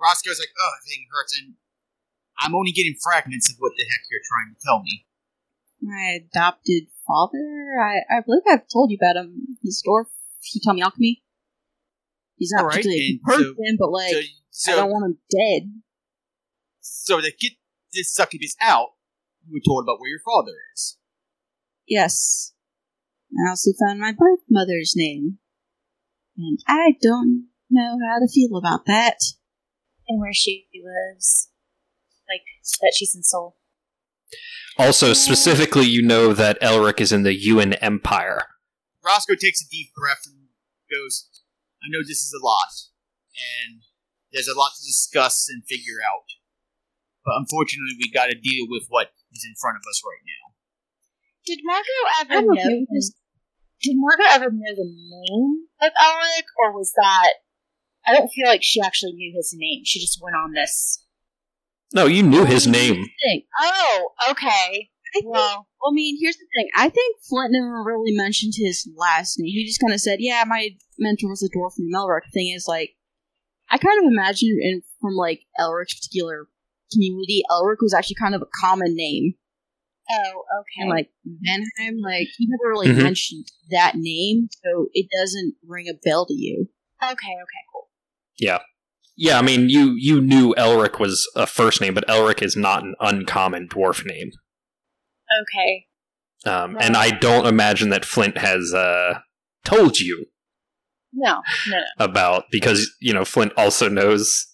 [0.00, 1.54] Roscoe's like, oh, thing hurts, and
[2.40, 5.06] I'm only getting fragments of what the heck you're trying to tell me.
[5.80, 7.80] My adopted father.
[7.80, 9.56] I, I believe I've told you about him.
[9.62, 10.06] He's a dwarf.
[10.42, 11.22] He taught me alchemy.
[12.36, 14.14] He's not All right, particularly a good so- but like
[14.50, 15.82] so, I don't want him dead.
[16.80, 17.52] so to get
[17.92, 18.88] this succubus out,
[19.46, 20.96] you were told about where your father is.
[21.86, 22.52] Yes.
[23.44, 25.38] I also found my birth mother's name.
[26.36, 29.16] And I don't know how to feel about that.
[30.08, 31.48] And where she lives.
[32.28, 32.42] Like,
[32.80, 33.56] that she's in Seoul.
[34.78, 38.42] Also, specifically, you know that Elric is in the Yuan Empire.
[39.04, 40.48] Roscoe takes a deep breath and
[40.90, 41.28] goes,
[41.82, 42.90] I know this is a lot,
[43.64, 43.82] and
[44.32, 46.26] there's a lot to discuss and figure out.
[47.24, 50.54] But unfortunately, we gotta deal with what is in front of us right now.
[51.46, 52.86] Did Margot ever I'm okay know?
[52.90, 53.12] this.
[53.86, 57.34] Did Margot ever know the name of Elric, or was that?
[58.04, 59.82] I don't feel like she actually knew his name.
[59.84, 61.04] She just went on this.
[61.94, 63.06] No, you knew his name.
[63.62, 64.90] Oh, okay.
[65.06, 66.68] I think, Well, I mean, here's the thing.
[66.74, 69.52] I think Flint never really mentioned his last name.
[69.52, 72.22] He just kind of said, yeah, my mentor was a dwarf named Elric.
[72.24, 72.96] The thing is, like,
[73.70, 76.48] I kind of imagine in, from, like, Elric's particular
[76.92, 79.34] community, Elric was actually kind of a common name.
[80.10, 80.80] Oh, okay.
[80.82, 83.02] And like Manheim, like you never really Mhm.
[83.02, 86.68] mentioned that name, so it doesn't ring a bell to you.
[87.02, 87.88] okay, okay, cool.
[88.38, 88.58] Yeah,
[89.16, 92.82] Yeah, I mean, you you knew Elric was a first name, but Elric is not
[92.82, 94.30] an uncommon dwarf name.
[95.42, 95.86] Okay.
[96.44, 99.20] Um, and I don't imagine that Flint has uh,
[99.64, 100.26] told you
[101.12, 101.84] No, no, no.
[102.04, 104.46] about because you know Flint also knows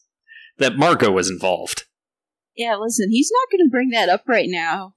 [0.59, 1.85] that Margot was involved.
[2.57, 4.95] Yeah, listen, he's not going to bring that up right now.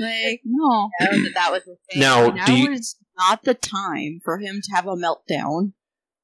[0.00, 2.00] Like, no, that that was the thing.
[2.00, 5.72] Now, now do you, is not the time for him to have a meltdown.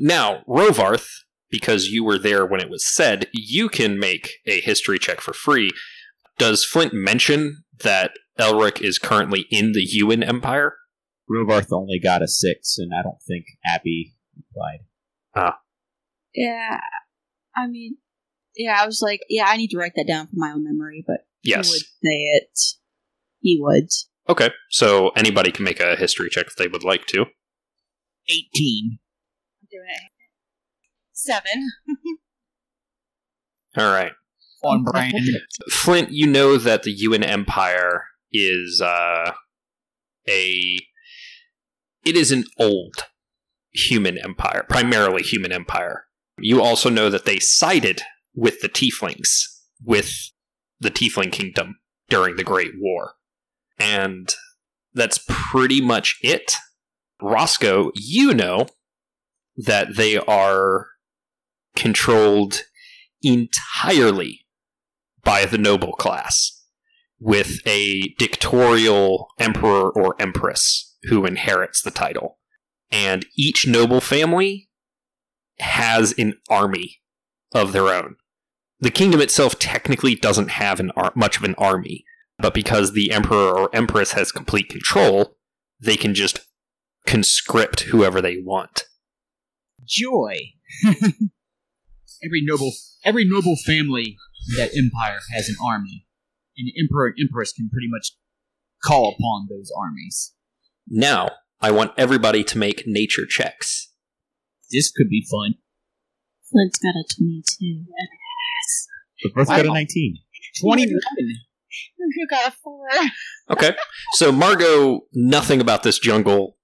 [0.01, 1.09] now Rovarth,
[1.51, 5.33] because you were there when it was said, you can make a history check for
[5.33, 5.71] free.
[6.39, 10.77] Does Flint mention that Elric is currently in the Yuan Empire?
[11.31, 14.81] Rovarth only got a six, and I don't think Abby replied.
[15.37, 15.59] Ah.
[16.35, 16.79] Yeah,
[17.55, 17.99] I mean,
[18.57, 21.05] yeah, I was like, yeah, I need to write that down for my own memory,
[21.07, 21.69] but he Yes.
[21.71, 22.59] would say it.
[23.41, 23.89] He would.
[24.29, 27.27] Okay, so anybody can make a history check if they would like to.
[28.29, 28.99] 18.
[29.61, 30.11] I'm doing it.
[31.13, 31.71] Seven.
[33.77, 34.13] All right.
[34.63, 35.15] On brand.
[35.71, 39.33] Flint, you know that the Yuan Empire is uh,
[40.29, 40.79] a
[42.05, 42.95] it is an old
[43.73, 46.05] human empire, primarily human empire.
[46.39, 48.03] You also know that they sided
[48.35, 49.45] with the Tieflings,
[49.83, 50.31] with
[50.79, 51.77] the Tiefling Kingdom
[52.09, 53.15] during the Great War.
[53.81, 54.33] And
[54.95, 56.53] that's pretty much it.
[57.21, 58.67] Roscoe, you know
[59.57, 60.87] that they are
[61.75, 62.63] controlled
[63.23, 64.41] entirely
[65.25, 66.65] by the noble class,
[67.19, 72.39] with a dictatorial emperor or empress who inherits the title.
[72.91, 74.69] And each noble family
[75.59, 77.01] has an army
[77.55, 78.17] of their own.
[78.81, 82.05] The kingdom itself technically doesn't have ar- much of an army,
[82.41, 85.37] but because the emperor or empress has complete control,
[85.81, 86.41] they can just
[87.07, 88.85] conscript whoever they want.
[89.85, 90.39] Joy.
[92.25, 92.73] every noble,
[93.05, 94.17] every noble family
[94.51, 96.07] in that empire has an army,
[96.57, 98.13] and the emperor and empress can pretty much
[98.85, 100.33] call upon those armies.
[100.89, 101.31] Now,
[101.61, 103.91] I want everybody to make nature checks.
[104.71, 105.55] This could be fun.
[106.51, 107.85] Flint's got a 22.
[109.23, 109.75] But both got a Wow.
[109.75, 110.19] 19.
[110.61, 111.01] Twenty-one.
[111.99, 112.89] You got a 4.
[113.51, 113.75] Okay.
[114.15, 116.57] so Margot, nothing about this jungle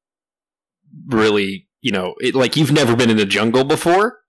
[1.07, 4.21] really, you know, it, like you've never been in a jungle before,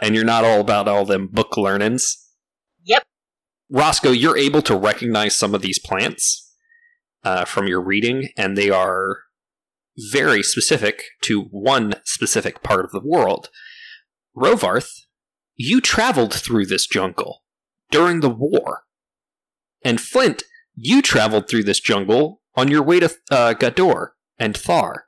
[0.00, 2.16] and you're not all about all them book learnings.
[2.84, 3.04] Yep.
[3.70, 6.54] Roscoe, you're able to recognize some of these plants
[7.24, 9.18] uh, from your reading, and they are
[10.12, 13.48] very specific to one specific part of the world.
[14.36, 14.90] Rovarth,
[15.56, 17.42] you traveled through this jungle
[17.90, 18.82] during the war.
[19.84, 20.42] And Flint,
[20.74, 24.08] you traveled through this jungle on your way to uh, Gador
[24.38, 25.04] and Thar.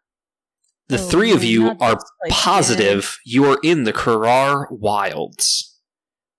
[0.89, 5.79] The Oh, three of you are place positive you are in the Karar Wilds.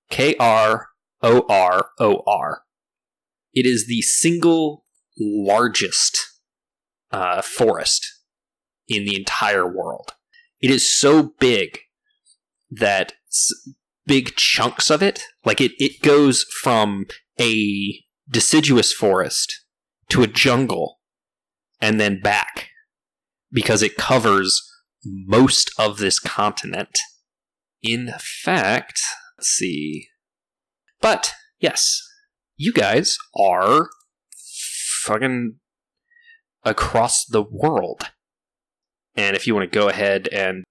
[0.09, 0.87] K R
[1.21, 2.63] O R O R.
[3.53, 4.85] It is the single
[5.19, 6.17] largest
[7.11, 8.07] uh, forest
[8.87, 10.13] in the entire world.
[10.61, 11.79] It is so big
[12.71, 13.51] that s-
[14.07, 17.05] big chunks of it, like it, it goes from
[17.39, 19.63] a deciduous forest
[20.09, 20.99] to a jungle
[21.81, 22.69] and then back
[23.51, 24.61] because it covers
[25.03, 26.99] most of this continent.
[27.81, 29.01] In fact,
[29.37, 30.07] let's see.
[31.01, 32.01] But yes,
[32.57, 33.89] you guys are
[35.03, 35.55] fucking
[36.63, 38.11] across the world.
[39.15, 40.63] And if you want to go ahead and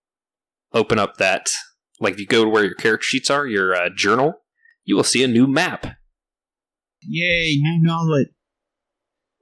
[0.72, 1.50] open up that,
[2.00, 4.34] like if you go to where your character sheets are, your uh, journal,
[4.84, 5.97] you will see a new map.
[7.02, 8.28] Yay, new knowledge.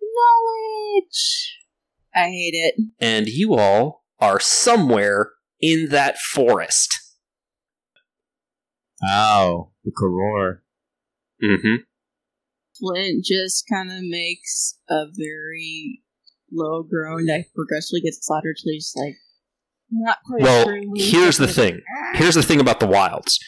[0.00, 1.56] Knowledge!
[2.14, 2.74] I hate it.
[2.98, 6.94] And you all are somewhere in that forest.
[9.02, 10.58] Oh, the Karor.
[11.42, 11.82] Mm-hmm.
[12.78, 16.02] Flint just kind of makes a very
[16.52, 19.16] low groan that progressively gets louder till he's like,
[19.90, 21.80] not quite Well, sure when here's the thing.
[22.14, 23.38] Here's the thing about the wilds.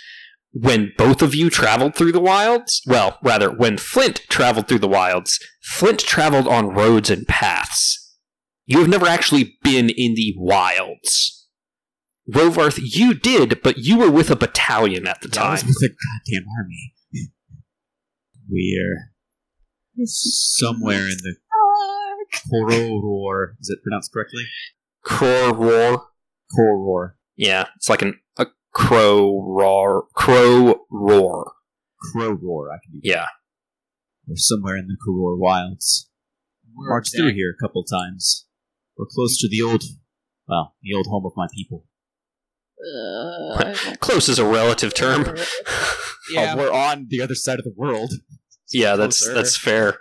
[0.53, 4.89] When both of you traveled through the wilds, well, rather, when Flint traveled through the
[4.89, 8.17] wilds, Flint traveled on roads and paths.
[8.67, 11.47] You have never actually been in the wilds.
[12.31, 15.69] Rovarth, you did, but you were with a battalion at the That was time.
[15.69, 16.93] with a goddamn army.
[18.51, 21.37] We're somewhere in the
[22.51, 23.55] Koror.
[23.61, 24.45] Is it pronounced correctly?
[25.03, 26.09] Crow roar.
[26.57, 27.13] Koror.
[27.37, 28.47] Yeah, it's like an, a
[28.79, 30.07] crow roar.
[30.15, 31.53] Crow roar.
[32.01, 32.71] Crow roar.
[32.73, 33.09] I can do that.
[33.09, 33.27] Yeah.
[34.27, 36.09] We're somewhere in the Karor wilds.
[36.75, 38.47] Where Marched through here a couple times.
[38.97, 39.83] We're close to the old,
[40.47, 41.87] well, the old home of my people.
[42.79, 45.37] Uh, Close is a relative term.
[46.31, 46.53] Yeah.
[46.53, 48.13] Oh, we're on the other side of the world.
[48.71, 49.35] yeah, that's Closer.
[49.35, 49.97] that's fair.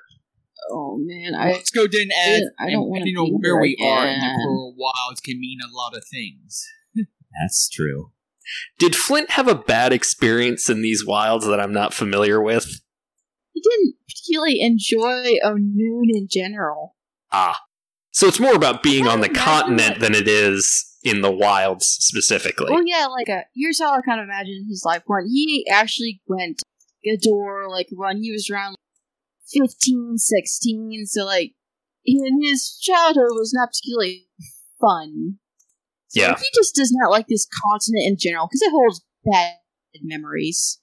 [0.70, 2.42] oh man, I Let's go then add.
[2.60, 4.36] I don't wanna depending on be where we here are in the again.
[4.44, 6.66] Coral Wilds can mean a lot of things.
[7.40, 8.12] That's true.
[8.80, 12.82] Did Flint have a bad experience in these wilds that I'm not familiar with?
[13.58, 16.96] he didn't particularly enjoy Onun in general.
[17.32, 17.62] Ah.
[18.12, 22.68] So it's more about being on the continent than it is in the wilds specifically.
[22.70, 25.28] Well, yeah, like uh here's how I kind of imagine his life went.
[25.28, 26.62] He actually went
[27.06, 28.76] Gador like when he was around
[29.54, 31.54] 15, 16, so like
[32.06, 34.28] in his childhood was not particularly
[34.80, 35.38] fun.
[36.10, 36.38] So Yeah.
[36.38, 39.56] he just does not like this continent in general because it holds bad
[40.04, 40.80] memories.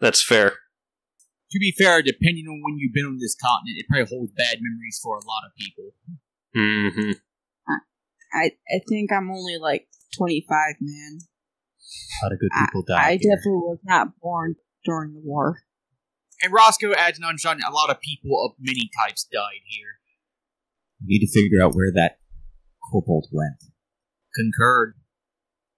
[0.00, 0.50] That's fair.
[1.50, 4.56] To be fair, depending on when you've been on this continent, it probably holds bad
[4.60, 5.94] memories for a lot of people.
[6.54, 7.12] hmm
[8.34, 10.48] I I think I'm only like 25,
[10.80, 11.18] man.
[12.22, 13.04] A lot of good I- people died.
[13.04, 13.36] I here.
[13.36, 15.60] definitely was not born during the war.
[16.42, 20.00] And Roscoe adds on Sean, a lot of people of many types died here.
[21.06, 22.18] We need to figure out where that
[22.90, 23.62] kobold went.
[24.34, 24.94] Concurred.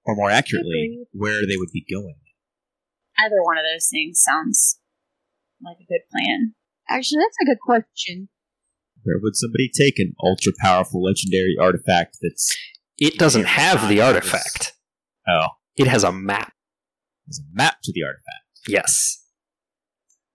[0.07, 2.16] Or more accurately, where they would be going.
[3.18, 4.78] Either one of those things sounds
[5.62, 6.55] like a good plan.
[6.90, 8.28] Actually, that's a good question.
[9.02, 12.55] Where would somebody take an ultra powerful legendary artifact that's
[12.98, 14.74] It doesn't have the artifact.
[15.26, 16.52] oh It has a map.
[17.26, 18.44] has a map to the artifact?
[18.68, 19.24] Yes.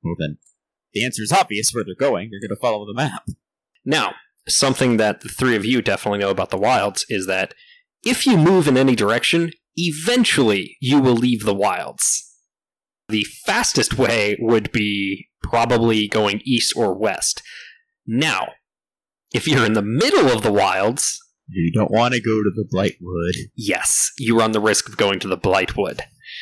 [0.03, 0.37] Well then
[0.93, 2.31] the answer is obvious where they're going.
[2.31, 3.27] They're gonna follow the map.
[3.85, 4.15] Now,
[4.47, 7.53] something that the three of you definitely know about the wilds is that
[8.05, 12.25] if you move in any direction, eventually you will leave the wilds.
[13.09, 17.41] The fastest way would be probably going east or west.
[18.05, 18.49] Now,
[19.33, 22.67] if you're in the middle of the wilds, You don't want to go to the
[22.71, 23.49] Blightwood.
[23.55, 26.01] yes, you run the risk of going to the Blightwood.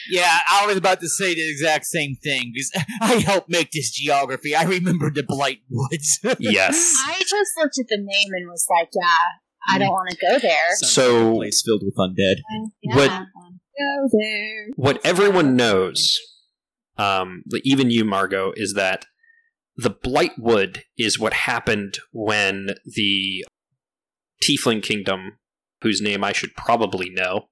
[0.10, 3.92] Yeah, I was about to say the exact same thing because I helped make this
[3.92, 4.54] geography.
[4.56, 6.20] I remember the Blight Woods.
[6.40, 6.94] Yes.
[7.06, 9.18] I just looked at the name and was like, yeah,
[9.70, 10.70] I don't want to go there.
[10.78, 12.36] Sounds So- like a place filled with undead.
[12.82, 12.96] Yeah.
[12.96, 13.28] What-
[13.80, 14.68] Go there.
[14.76, 16.20] what everyone knows,
[16.98, 19.06] um, even you, Margot, is that
[19.76, 23.46] the Blightwood is what happened when the
[24.44, 25.38] Tiefling Kingdom,
[25.82, 27.50] whose name I should probably know,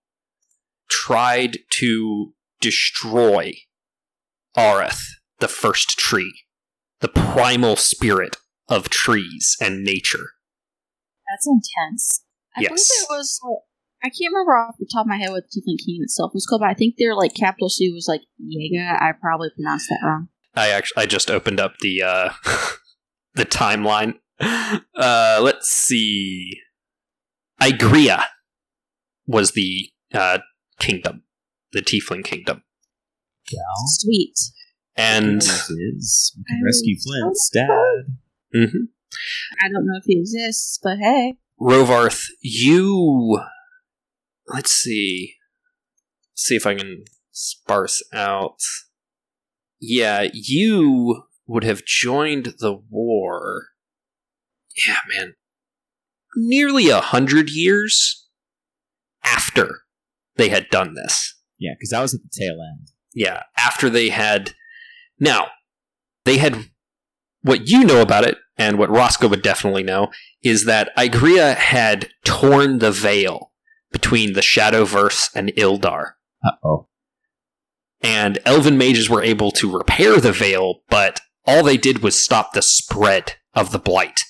[0.90, 3.54] tried to destroy
[4.58, 5.02] Areth,
[5.40, 6.34] the first tree,
[7.02, 8.38] the primal spirit
[8.68, 10.32] of trees and nature.
[11.36, 12.24] That's intense.
[12.56, 12.70] I Yes.
[12.70, 13.40] believe it was.
[13.44, 13.60] Like,
[14.04, 16.46] I can't remember off the top of my head what the Tiefling King itself was
[16.46, 19.02] called, but I think their like capital city was like Yega.
[19.02, 20.30] I probably pronounced that wrong.
[20.56, 22.30] I actually I just opened up the uh
[23.36, 24.20] the timeline.
[24.40, 26.60] Uh let's see.
[27.62, 28.24] Igria
[29.28, 30.40] was the uh
[30.80, 31.24] kingdom,
[31.74, 32.64] the tiefling kingdom.
[33.52, 33.60] Yeah.
[33.88, 34.36] Sweet.
[34.96, 38.16] And Yours is we can rescue Flint's dad.
[38.56, 38.88] mhm.
[39.62, 43.40] I don't know if he exists, but hey, Rovarth, you
[44.48, 45.36] let's see.
[46.34, 48.60] See if I can sparse out.
[49.80, 53.68] Yeah, you would have joined the war.
[54.88, 55.36] Yeah, man.
[56.36, 58.28] Nearly a hundred years
[59.24, 59.82] after
[60.36, 61.36] they had done this.
[61.58, 62.90] Yeah, because I was at the tail end.
[63.14, 64.54] Yeah, after they had.
[65.20, 65.48] Now,
[66.26, 66.66] they had.
[67.42, 70.12] What you know about it, and what Roscoe would definitely know,
[70.44, 73.52] is that Igria had torn the veil
[73.92, 76.14] between the Shadowverse and Ildar.
[76.46, 76.88] Uh oh.
[78.02, 82.54] And elven mages were able to repair the veil, but all they did was stop
[82.54, 84.22] the spread of the blight.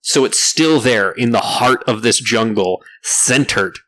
[0.00, 3.78] So it's still there in the heart of this jungle, centered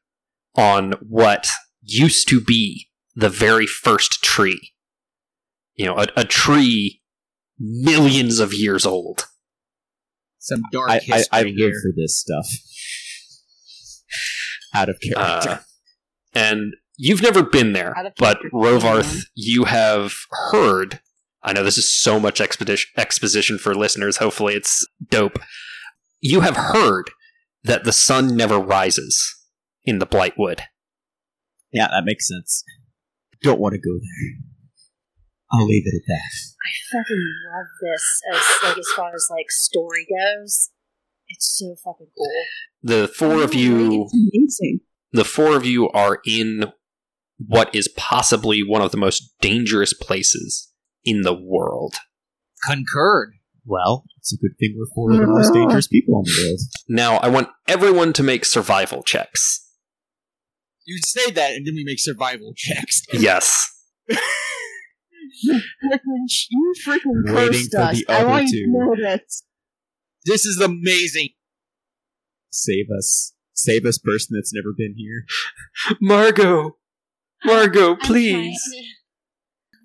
[0.55, 1.49] on what
[1.81, 4.73] used to be the very first tree.
[5.75, 7.02] You know, a, a tree
[7.63, 9.27] millions of years old.
[10.39, 11.81] Some dark I, I, history I live here.
[11.83, 12.47] for this stuff.
[14.75, 15.51] Out of character.
[15.51, 15.59] Uh,
[16.35, 18.39] and you've never been there, but.
[18.53, 20.15] Rovarth, you have
[20.51, 21.01] heard.
[21.43, 24.17] I know this is so much expedition, exposition for listeners.
[24.17, 25.39] Hopefully, it's dope.
[26.21, 27.11] You have heard
[27.65, 29.37] that the sun never rises
[29.85, 30.61] in the Blightwood.
[31.73, 32.65] yeah, that makes sense.
[33.43, 34.52] Don't want to go there.
[35.53, 36.33] I'll leave it at that.
[36.65, 40.71] I fucking love this as like as far as like story goes.
[41.29, 42.45] It's so fucking cool.
[42.83, 44.81] The four of you amazing.
[45.13, 46.73] the four of you are in
[47.39, 50.73] what is possibly one of the most dangerous places
[51.05, 51.97] in the world.
[52.67, 53.35] Concurred.
[53.65, 56.61] Well, it's a good thing we're four of the most dangerous people in the world.
[56.89, 59.61] Now, I want everyone to make survival checks.
[60.85, 63.03] You say that, and then we make survival checks.
[63.13, 63.69] Yes.
[65.43, 67.99] you freaking Waiting cursed us.
[67.99, 69.43] the I other want you to know this.
[70.25, 71.31] This is amazing.
[72.51, 73.35] Save us.
[73.55, 75.25] Save us, person that's never been here.
[76.01, 76.77] Margot!
[77.45, 78.61] Margot, please!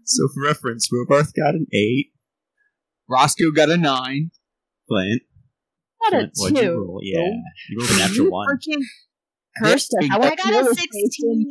[0.06, 2.08] So, for reference, Rovarth got an 8.
[3.10, 4.32] Roscoe got a nine.
[4.88, 5.22] Flint.
[5.98, 6.78] What a Flint, what'd you two.
[6.78, 7.00] roll?
[7.04, 7.30] Yeah.
[7.70, 8.48] You rolled a natural 1.
[8.48, 8.82] freaking
[9.62, 10.08] cursed us.
[10.08, 11.48] Yeah, I I got to know a this, sixteen.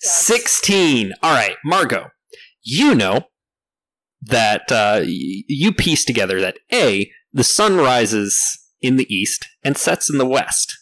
[0.00, 1.12] 16.
[1.22, 2.08] All right, Margot.
[2.64, 3.26] You know
[4.22, 8.40] that uh, you piece together that A, the sun rises
[8.80, 10.78] in the east and sets in the west.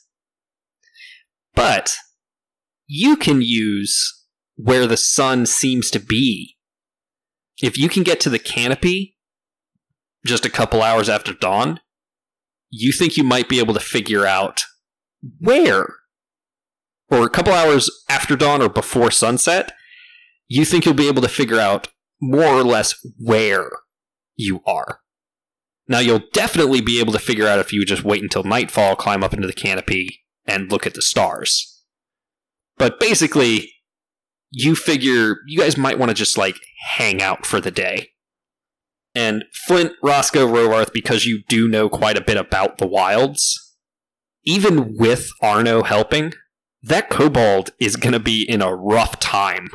[1.54, 1.96] But
[2.86, 4.24] you can use
[4.56, 6.56] where the sun seems to be.
[7.62, 9.16] If you can get to the canopy
[10.26, 11.80] just a couple hours after dawn,
[12.70, 14.64] you think you might be able to figure out
[15.38, 15.86] where
[17.10, 19.72] or a couple hours after dawn or before sunset,
[20.48, 21.88] you think you'll be able to figure out
[22.20, 23.70] more or less where
[24.36, 25.00] you are.
[25.88, 29.24] Now, you'll definitely be able to figure out if you just wait until nightfall, climb
[29.24, 31.82] up into the canopy, and look at the stars.
[32.78, 33.72] But basically,
[34.50, 36.56] you figure you guys might want to just like
[36.96, 38.10] hang out for the day.
[39.14, 43.76] And Flint, Roscoe, Rovarth, because you do know quite a bit about the wilds,
[44.44, 46.32] even with Arno helping,
[46.82, 49.70] that kobold is going to be in a rough time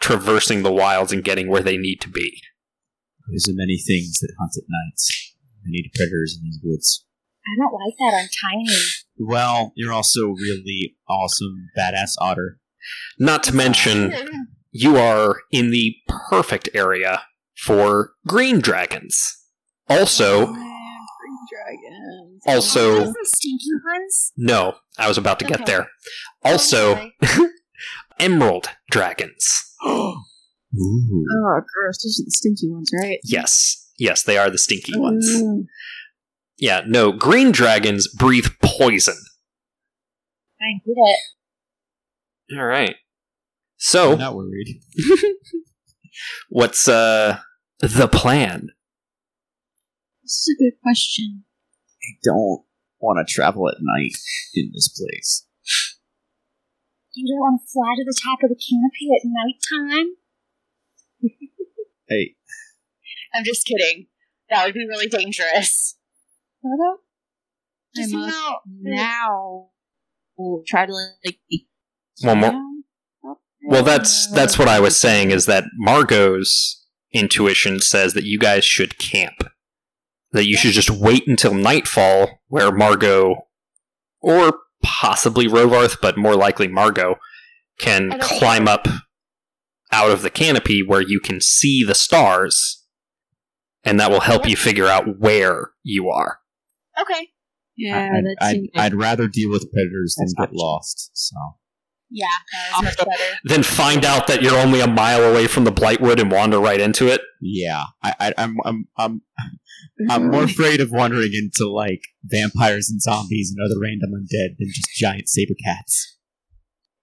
[0.00, 2.40] traversing the wilds and getting where they need to be.
[3.28, 5.34] There's a many things that hunt at nights.
[5.64, 7.04] Many predators in these woods.
[7.44, 8.28] I don't like that I'm
[8.66, 8.76] Tiny.
[9.18, 12.58] Well, you're also really awesome, badass otter.
[13.18, 14.12] Not to mention,
[14.72, 15.94] you are in the
[16.30, 17.22] perfect area
[17.56, 19.36] for green dragons.
[19.88, 22.42] Also, ah, Green dragons.
[22.46, 24.32] also, stinky ones.
[24.36, 25.64] no, I was about to get Okay.
[25.72, 25.88] there.
[26.44, 27.12] Also, Okay.
[28.18, 29.74] emerald dragons.
[29.86, 30.16] Ooh.
[30.74, 32.02] Oh, gross.
[32.02, 33.18] Those are the stinky ones, right?
[33.24, 35.28] Yes, yes, they are the stinky ones.
[35.30, 35.66] Mm.
[36.58, 39.16] Yeah, no, green dragons breathe poison.
[40.60, 42.58] I get it.
[42.58, 42.96] All right.
[43.76, 44.80] So, I'm not worried.
[46.48, 47.38] what's uh
[47.80, 48.68] the plan?
[50.22, 51.44] This is a good question.
[52.00, 52.64] I don't
[53.00, 54.12] want to travel at night
[54.54, 55.46] in this place.
[57.14, 60.16] You don't want to fly to the top of the canopy at nighttime?
[62.08, 62.36] Hey,
[63.34, 64.06] I'm just kidding.
[64.50, 65.96] That would be really dangerous.
[66.60, 67.00] What up?
[67.96, 69.68] I Just must how now
[70.36, 71.38] we'll try to like
[72.22, 72.52] One more.
[73.24, 78.38] Oh, well, that's that's what I was saying is that Margot's intuition says that you
[78.38, 79.48] guys should camp.
[80.32, 83.48] That you should just wait until nightfall where Margot
[84.20, 87.16] or possibly Rovarth, but more likely Margot
[87.78, 88.86] can climb up
[89.90, 92.82] out of the canopy where you can see the stars
[93.84, 96.38] and that will help you figure out where you are.
[97.00, 97.28] Okay.
[97.76, 100.56] Yeah, I'd, that I'd, I'd rather deal with predators than get option.
[100.58, 101.10] lost.
[101.14, 101.36] So
[102.14, 102.26] Yeah,
[102.72, 103.38] that uh, much better.
[103.44, 106.80] Then find out that you're only a mile away from the Blightwood and wander right
[106.80, 107.22] into it.
[107.40, 109.22] yeah, I, I, I'm, I'm, I'm,
[110.00, 110.10] mhm.
[110.10, 114.68] I'm more afraid of wandering into like vampires and zombies and other random undead than
[114.68, 116.18] just giant saber cats.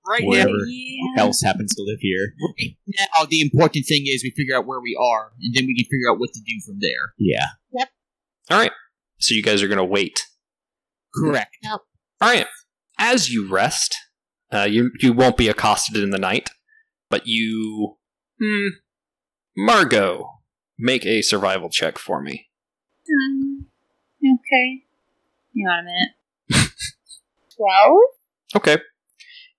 [0.08, 1.22] Right Wherever now, Yeah.
[1.24, 2.34] else happens to live here.
[2.58, 5.76] right now, the important thing is we figure out where we are, and then we
[5.76, 7.14] can figure out what to do from there.
[7.18, 7.46] Yeah.
[7.74, 7.90] Yep.
[8.52, 8.72] All right.
[9.20, 10.22] So you guys are going to wait.
[11.14, 11.56] Correct.
[11.64, 11.80] Yep.
[12.22, 12.48] All right.
[12.98, 13.96] As you rest,
[14.52, 16.50] uh, you you won't be accosted in the night,
[17.10, 17.98] but you,
[18.42, 18.68] hmm,
[19.58, 20.40] Margot,
[20.78, 22.50] make a survival check for me.
[23.10, 23.68] Um,
[24.24, 24.84] okay.
[25.56, 26.72] Hang on a minute.
[27.56, 28.00] Twelve?
[28.56, 28.82] Okay.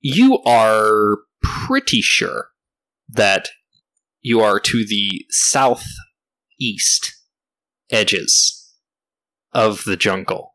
[0.01, 2.49] You are pretty sure
[3.09, 3.49] that
[4.23, 7.15] you are to the southeast
[7.91, 8.75] edges
[9.53, 10.55] of the jungle,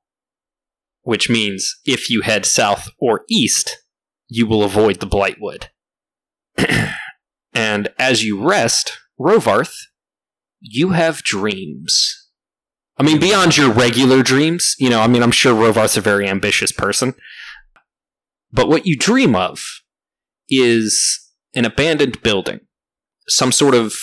[1.02, 3.78] which means if you head south or east,
[4.28, 5.68] you will avoid the Blightwood.
[7.54, 9.76] and as you rest, Rovarth,
[10.60, 12.30] you have dreams.
[12.98, 16.28] I mean, beyond your regular dreams, you know, I mean, I'm sure Rovarth's a very
[16.28, 17.14] ambitious person.
[18.52, 19.62] But what you dream of
[20.48, 21.20] is
[21.54, 22.62] an abandoned building,
[23.28, 23.94] some sort of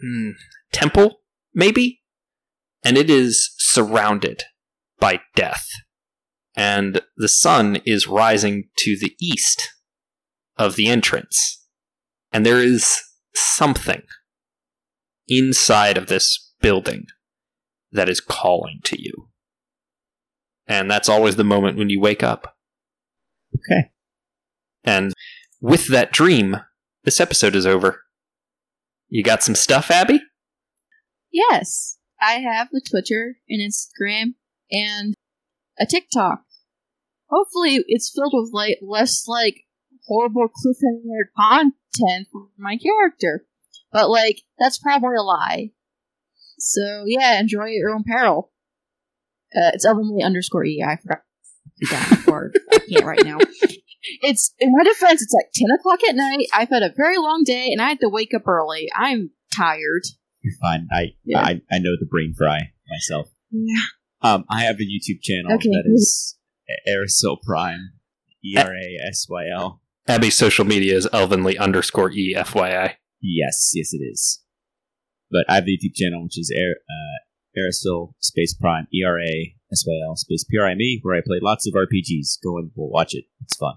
[0.00, 0.30] hmm,
[0.72, 1.20] temple,
[1.54, 2.02] maybe?
[2.84, 4.44] And it is surrounded
[5.00, 5.68] by death.
[6.56, 9.74] And the sun is rising to the east
[10.56, 11.64] of the entrance.
[12.32, 12.98] And there is
[13.34, 14.02] something
[15.28, 17.06] inside of this building
[17.92, 19.28] that is calling to you.
[20.66, 22.56] And that's always the moment when you wake up.
[23.54, 23.90] Okay.
[24.82, 25.12] And
[25.60, 26.56] with that dream,
[27.04, 28.02] this episode is over.
[29.08, 30.20] You got some stuff, Abby?
[31.30, 34.34] Yes, I have a Twitter, an Instagram,
[34.70, 35.14] and
[35.78, 36.40] a TikTok.
[37.30, 39.56] Hopefully, it's filled with like less like
[40.06, 43.44] horrible cliffhanger content for my character,
[43.92, 45.70] but like that's probably a lie.
[46.58, 48.50] So yeah, enjoy at your own peril.
[49.54, 50.84] Uh, it's Elvenly underscore e.
[50.86, 51.22] I forgot
[51.90, 52.52] that before.
[52.72, 53.38] I can't right now.
[54.22, 55.20] It's in my defense.
[55.20, 56.46] It's like ten o'clock at night.
[56.54, 58.88] I've had a very long day, and I had to wake up early.
[58.94, 60.02] I'm tired.
[60.42, 60.86] You're fine.
[60.92, 61.40] I, Yeah.
[61.40, 63.28] I, I know the brain fry myself.
[63.50, 63.80] Yeah.
[64.22, 65.94] Um, I have a YouTube channel Okay, that good.
[65.94, 66.35] is
[66.88, 67.92] Erasyl Prime.
[68.44, 69.80] E R A S Y L.
[70.08, 72.96] Abby's social media is elvenly underscore E F Y I.
[73.20, 74.42] Yes, yes, it is.
[75.30, 79.18] But I have the YouTube channel, which is Air, uh, Erasyl Space Prime, E R
[79.20, 81.74] A S Y L Space P R I M E, where I play lots of
[81.74, 82.38] RPGs.
[82.42, 83.24] Go and we'll watch it.
[83.42, 83.74] It's fun.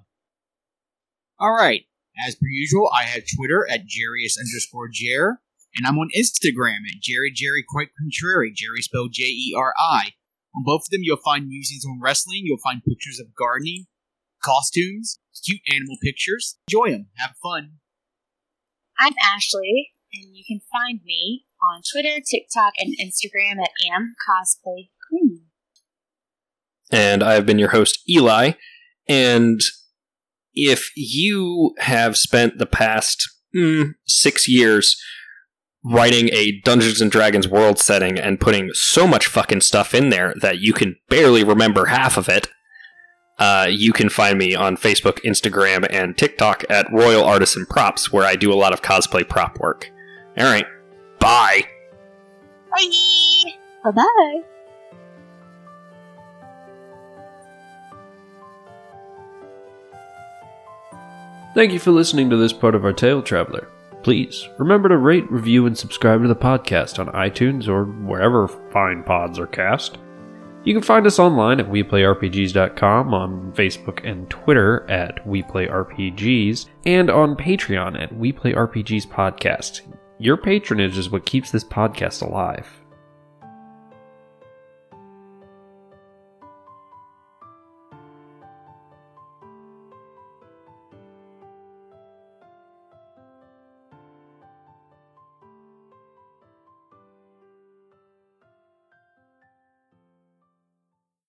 [1.40, 1.84] All right.
[2.28, 5.42] As per usual, I have Twitter at Jarius underscore Jer.
[5.76, 10.14] And I'm on Instagram at Jerry Jerry Quite Contrary, Jerry spelled J E R I.
[10.60, 13.86] On both of them, you'll find musings on wrestling, you'll find pictures of gardening,
[14.44, 16.58] costumes, cute animal pictures.
[16.68, 17.76] Enjoy them, have fun.
[19.00, 24.90] I'm Ashley, and you can find me on Twitter, TikTok, and Instagram at Am Cosplay
[25.10, 25.44] Queen.
[26.92, 28.52] and I've been your host, Eli.
[29.08, 29.62] And
[30.54, 35.02] if you have spent the past mm, six years
[35.84, 40.34] writing a Dungeons and Dragons world setting and putting so much fucking stuff in there
[40.42, 42.50] that you can barely remember half of it,
[43.38, 48.26] uh, you can find me on Facebook, Instagram, and TikTok at Royal Artisan Props, where
[48.26, 49.90] I do a lot of cosplay prop work.
[50.38, 50.66] All right,
[51.20, 51.62] bye.
[52.70, 53.54] Bye!
[53.84, 54.42] Bye bye.
[61.56, 63.68] Thank you for listening to this part of our tale, Traveler.
[64.04, 69.04] Please remember to rate, review, and subscribe to the podcast on iTunes or wherever fine
[69.04, 69.98] pods are cast.
[70.64, 77.36] You can find us online at WePlayRPGs.com, on Facebook and Twitter at WePlayRPGs, and on
[77.36, 79.82] Patreon at WePlayRPGs Podcast.
[80.18, 82.79] Your patronage is what keeps this podcast alive.